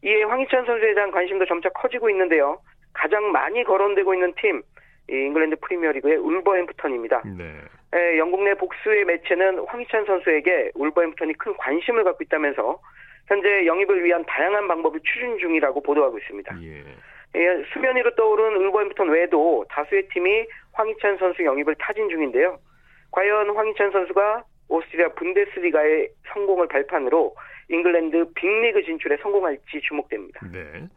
[0.03, 2.59] 이에 황희찬 선수에 대한 관심도 점차 커지고 있는데요.
[2.93, 4.61] 가장 많이 거론되고 있는 팀,
[5.09, 7.23] 이 잉글랜드 프리미어리그의 울버햄프턴입니다.
[7.37, 7.55] 네.
[7.93, 12.79] 에, 영국 내 복수의 매체는 황희찬 선수에게 울버햄프턴이 큰 관심을 갖고 있다면서
[13.27, 16.57] 현재 영입을 위한 다양한 방법을 추진 중이라고 보도하고 있습니다.
[16.63, 16.83] 예.
[17.35, 22.59] 예, 수면 위로 떠오른 울버햄프턴 외에도 다수의 팀이 황희찬 선수 영입을 타진 중인데요.
[23.11, 27.35] 과연 황희찬 선수가 오스트리아 분데스리가의 성공을 발판으로
[27.69, 30.47] 잉글랜드 빅리그 진출에 성공할지 주목됩니다.
[30.51, 30.87] 네.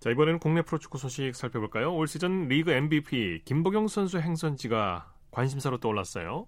[0.00, 1.94] 자, 이번에는 국내 프로축구 소식 살펴볼까요?
[1.94, 6.46] 올 시즌 리그 MVP 김보경 선수 행선지가 관심사로 떠올랐어요.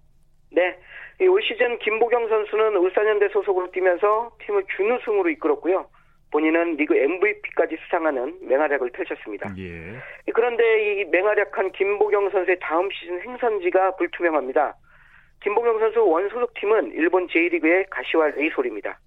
[0.51, 0.77] 네.
[1.21, 5.87] 올 시즌 김보경 선수는 울산현대 소속으로 뛰면서 팀을 준우승으로 이끌었고요.
[6.31, 9.53] 본인은 리그 MVP까지 수상하는 맹활약을 펼쳤습니다.
[9.57, 9.95] 예.
[10.33, 14.75] 그런데 이 맹활약한 김보경 선수의 다음 시즌 행선지가 불투명합니다.
[15.41, 18.99] 김보경 선수 원소속 팀은 일본 J리그의 가시와 레이솔입니다.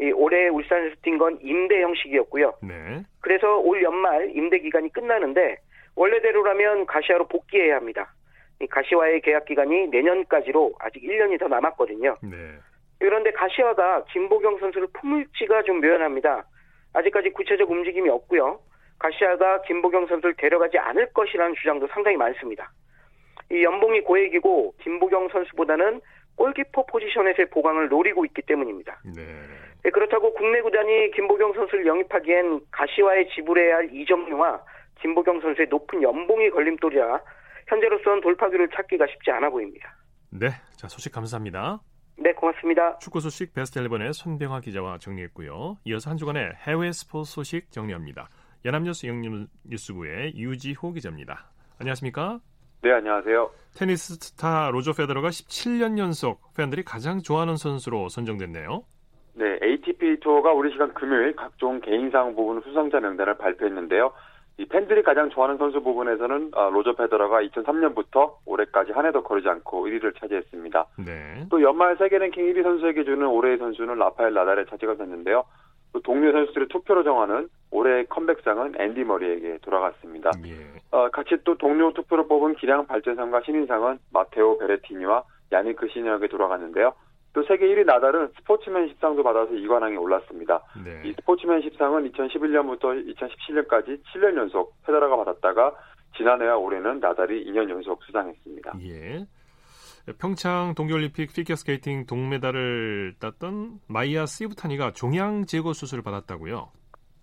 [0.00, 2.54] 이 올해 울산에서 뛴 건 임대 형식이었고요.
[2.62, 3.02] 네.
[3.20, 5.58] 그래서 올 연말 임대 기간이 끝나는데
[5.94, 8.12] 원래대로라면 가시아로 복귀해야 합니다.
[8.60, 12.16] 이 가시와의 계약 기간이 내년까지로 아직 1년이 더 남았거든요.
[12.22, 12.36] 네.
[12.98, 16.44] 그런데 가시화가 김보경 선수를 품을지가 좀 묘연합니다.
[16.94, 18.60] 아직까지 구체적 움직임이 없고요.
[18.98, 22.72] 가시아가 김보경 선수를 데려가지 않을 것이라는 주장도 상당히 많습니다.
[23.50, 26.00] 이 연봉이 고액이고 김보경 선수보다는
[26.36, 29.00] 골키퍼 포지션에서의 보강을 노리고 있기 때문입니다.
[29.14, 29.90] 네.
[29.90, 34.62] 그렇다고 국내 구단이 김보경 선수를 영입하기엔 가시화에 지불해야 할 이적료와
[35.00, 37.20] 김보경 선수의 높은 연봉이 걸림돌이라
[37.68, 39.94] 현재로서는 돌파구를 찾기가 쉽지 않아 보입니다.
[40.30, 40.48] 네.
[40.76, 41.80] 자, 소식 감사합니다.
[42.16, 42.98] 네, 고맙습니다.
[42.98, 45.78] 축구 소식 베스트 11의 손병하 기자와 정리했고요.
[45.84, 48.28] 이어서 한 주간의 해외 스포츠 소식 정리합니다.
[48.64, 51.46] 연합뉴스 영문뉴스부의 유지호 기자입니다.
[51.78, 52.40] 안녕하십니까?
[52.82, 53.50] 네, 안녕하세요.
[53.76, 58.84] 테니스 스타 로저 페더러가 17년 연속 팬들이 가장 좋아하는 선수로 선정됐네요.
[59.34, 64.12] 네, ATP 투어가 우리 시간 금요일 각종 개인상 부문 수상자 명단을 발표했는데요.
[64.56, 70.18] 이 팬들이 가장 좋아하는 선수 부분에서는 로저 페더러가 2003년부터 올해까지 한 해도 거르지 않고 1위를
[70.18, 70.86] 차지했습니다.
[71.04, 71.46] 네.
[71.50, 75.44] 또 연말 세계 랭킹 1위 선수에게 주는 올해의 선수는 라파엘 나달의 차지가 됐는데요.
[75.92, 80.30] 또 동료 선수들의 투표로 정하는 올해의 컴백상은 앤디 머리에게 돌아갔습니다.
[80.46, 80.52] 예.
[80.90, 86.94] 어, 같이 또 동료 투표로 뽑은 기량 발전상과 신인상은 마테오 베레티니와 야니크 시니어에게 돌아갔는데요.
[87.34, 90.62] 또 세계 1위 나달은 스포츠맨십상도 받아서 2관왕에 올랐습니다.
[90.84, 91.02] 네.
[91.04, 95.74] 이 스포츠맨십상은 2011년부터 2017년까지 7년 연속 페더러가 받았다가
[96.16, 98.78] 지난해와 올해는 나달이 2년 연속 수상했습니다.
[98.82, 99.26] 예.
[100.18, 106.70] 평창 동계올림픽 피겨스케이팅 동메달을 땄던 마이아 시부타니가 종양 제거 수술을 받았다고요?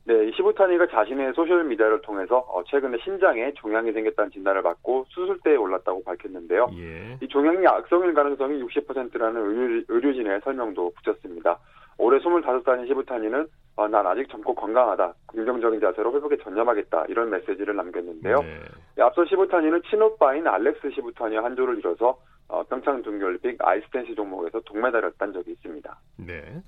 [0.03, 6.03] 네, 시부타니가 자신의 소셜 미디어를 통해서 어, 최근에 신장에 종양이 생겼다는 진단을 받고 수술대에 올랐다고
[6.03, 6.67] 밝혔는데요.
[6.77, 7.17] 예.
[7.21, 11.59] 이 종양이 악성일 가능성이 60%라는 의료진의 설명도 붙였습니다.
[11.97, 15.13] 올해 25살인 시부타니는 어, 난 아직 젊고 건강하다.
[15.27, 17.05] 긍정적인 자세로 회복에 전념하겠다.
[17.07, 18.41] 이런 메시지를 남겼는데요.
[18.41, 18.59] 네.
[19.03, 25.51] 앞서 시부타니는 친오빠인 알렉스 시부타니와 한조를 이뤄서 어, 평창 동계올림픽 아이스댄스 종목에서 동메달을 딴 적이
[25.51, 25.99] 있습니다.
[26.17, 26.61] 네.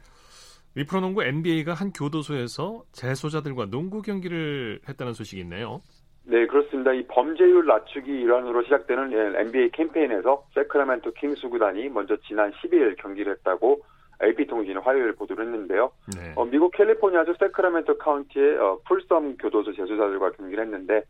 [0.75, 5.81] 미 프로농구 NBA가 한 교도소에서 재소자들과 농구 경기를 했다는 소식이 있네요.
[6.25, 6.93] 네, 그렇습니다.
[6.93, 13.81] 이 범죄율 낮추기 일환으로 시작되는 NBA 캠페인에서 새크라멘토 킹스 구단이 먼저 지난 12일 경기를 했다고
[14.23, 15.91] AP통신이 화요일 보도를 했는데요.
[16.15, 16.33] 네.
[16.35, 21.03] 어, 미국 캘리포니아주 새크라멘토 카운티의 어, 폴섬 교도소 재소자들과 경기를 했는데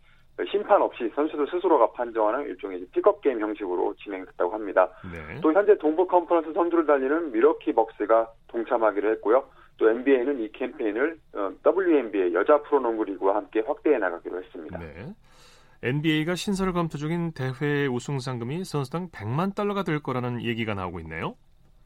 [0.49, 4.89] 심판 없이 선수들 스스로가 판정하는 일종의 pickup game 형식으로 진행됐다고 합니다.
[5.11, 5.39] 네.
[5.41, 9.43] 또 현재 동부 컨퍼런스 선두를 달리는 밀워키 벅스가 동참하기로 했고요.
[9.77, 14.79] 또 NBA는 이 캠페인을 어, WNBA 여자 프로농구 리그와 함께 확대해 나가기로 했습니다.
[14.79, 15.13] 네.
[15.83, 21.35] NBA가 신설을 검토 중인 대회 우승 상금이 선수당 100만 달러가 될 거라는 얘기가 나오고 있네요.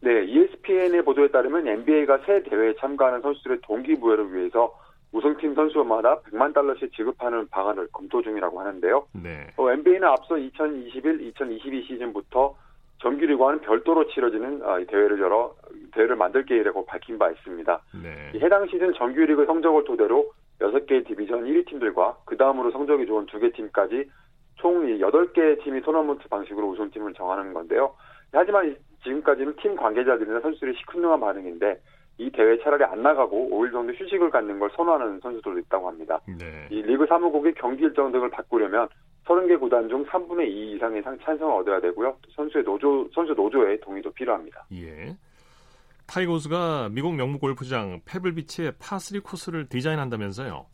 [0.01, 4.71] 네, ESPN의 보도에 따르면 NBA가 새 대회에 참가하는 선수들의 동기부여를 위해서
[5.11, 9.07] 우승팀 선수마다 100만 달러씩 지급하는 방안을 검토 중이라고 하는데요.
[9.23, 9.47] 네.
[9.57, 12.55] 어, NBA는 앞서 2021-2022 시즌부터
[12.99, 15.55] 정규리그와는 별도로 치러지는 어, 대회를 열어
[15.93, 17.81] 대회를 만들 계획이라고 밝힌 바 있습니다.
[18.03, 18.39] 네.
[18.39, 24.09] 해당 시즌 정규리그 성적을 토대로 6개 디비전 1위 팀들과 그 다음으로 성적이 좋은 2개 팀까지
[24.55, 27.93] 총 8개 팀이 토너먼트 방식으로 우승팀을 정하는 건데요.
[28.33, 31.79] 하지만 지금까지는 팀 관계자들이나 선수들이 시큰둥한 반응인데
[32.17, 36.19] 이 대회 차라리 안 나가고 5일 정도 휴식을 갖는 걸 선호하는 선수들도 있다고 합니다.
[36.27, 36.67] 네.
[36.71, 38.87] 이 리그 사무국의 경기 일정 등을 바꾸려면
[39.25, 42.17] 30개 구단 중 3분의 2 이상의 찬성을 얻어야 되고요.
[42.35, 44.65] 선수의 노조 선수 노조의 동의도 필요합니다.
[44.73, 45.15] 예.
[46.07, 50.65] 타이거 우즈가 미국 명문 골프장 페블비치의 파3 코스를 디자인한다면서요?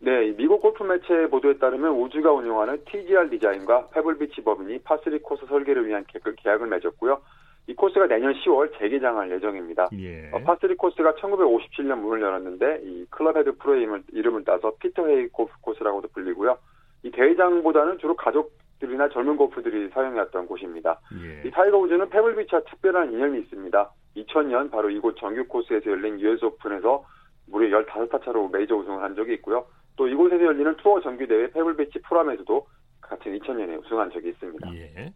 [0.00, 5.86] 네, 미국 골프 매체 보도에 따르면 우즈가 운영하는 TGR 디자인과 페블비치 법인이 파3 코스 설계를
[5.86, 6.04] 위한
[6.36, 7.20] 계약을 맺었고요.
[7.68, 9.88] 이 코스가 내년 10월 재개장할 예정입니다.
[9.98, 10.30] 예.
[10.32, 16.08] 어, 파3 코스가 1957년 문을 열었는데 이 클럽헤드 프로의 이름을 따서 피터 헤이 골프 코스라고도
[16.08, 16.58] 불리고요.
[17.04, 21.00] 이 대회장보다는 주로 가족들이나 젊은 골퍼들이 사용했던 곳입니다.
[21.22, 21.48] 예.
[21.48, 23.90] 이 타이거 우즈는 페블비치와 특별한 인연이 있습니다.
[24.16, 27.04] 2000년 바로 이곳 정규 코스에서 열린 US 오픈에서
[27.46, 29.66] 무려 15타 차로 메이저 우승을 한 적이 있고요.
[29.96, 32.66] 또 이곳에서 열리는 투어 정규 대회 페블비치 프로암에서도
[33.00, 34.74] 같은 2000년에 우승한 적이 있습니다.
[34.74, 35.12] 예.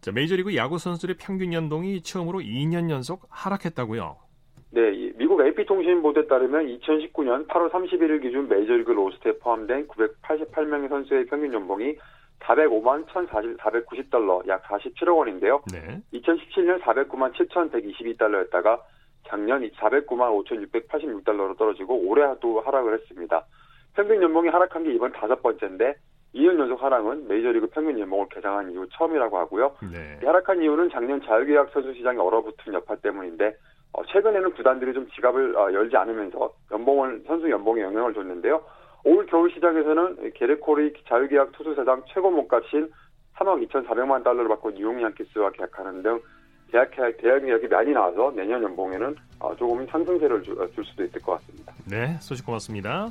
[0.00, 4.16] 자, 메이저리그 야구 선수들의 평균 연봉이 처음으로 2년 연속 하락했다고요.
[4.70, 11.52] 네, 미국 AP통신 보도에 따르면 2019년 8월 31일 기준 메이저리그 로스트에 포함된 988명의 선수의 평균
[11.52, 11.96] 연봉이
[12.40, 15.62] 405만 1,490달러, 약 47억 원인데요.
[15.72, 16.00] 네.
[16.14, 18.80] 2017년 409만 7,122달러였다가
[19.26, 23.44] 작년 409만 5,686달러로 떨어지고 올해도 하락을 했습니다.
[23.94, 25.96] 평균 연봉이 하락한 게 이번 다섯 번째인데
[26.34, 29.76] 2년 연속 하락은 메이저리그 평균 연봉을 개정한 이후 처음이라고 하고요.
[29.90, 30.18] 네.
[30.22, 33.56] 이 하락한 이유는 작년 자유계약 선수 시장이 얼어붙은 여파 때문인데
[33.92, 38.62] 어, 최근에는 구단들이 좀 지갑을 어, 열지 않으면서 연봉을 선수 연봉에 영향을 줬는데요.
[39.04, 42.90] 올 겨울 시작에서는 게레코리 자유계약 투수 세상 최고 몸값인
[43.36, 46.20] 3억 2,400만 달러를 받고 뉴욕 양키스와 계약하는 등
[46.70, 51.40] 계약 계약 계약이 많이 나와서 내년 연봉에는 어, 조금 상승세를 줄, 줄 수도 있을 것
[51.40, 51.72] 같습니다.
[51.86, 53.10] 네, 소식 고맙습니다.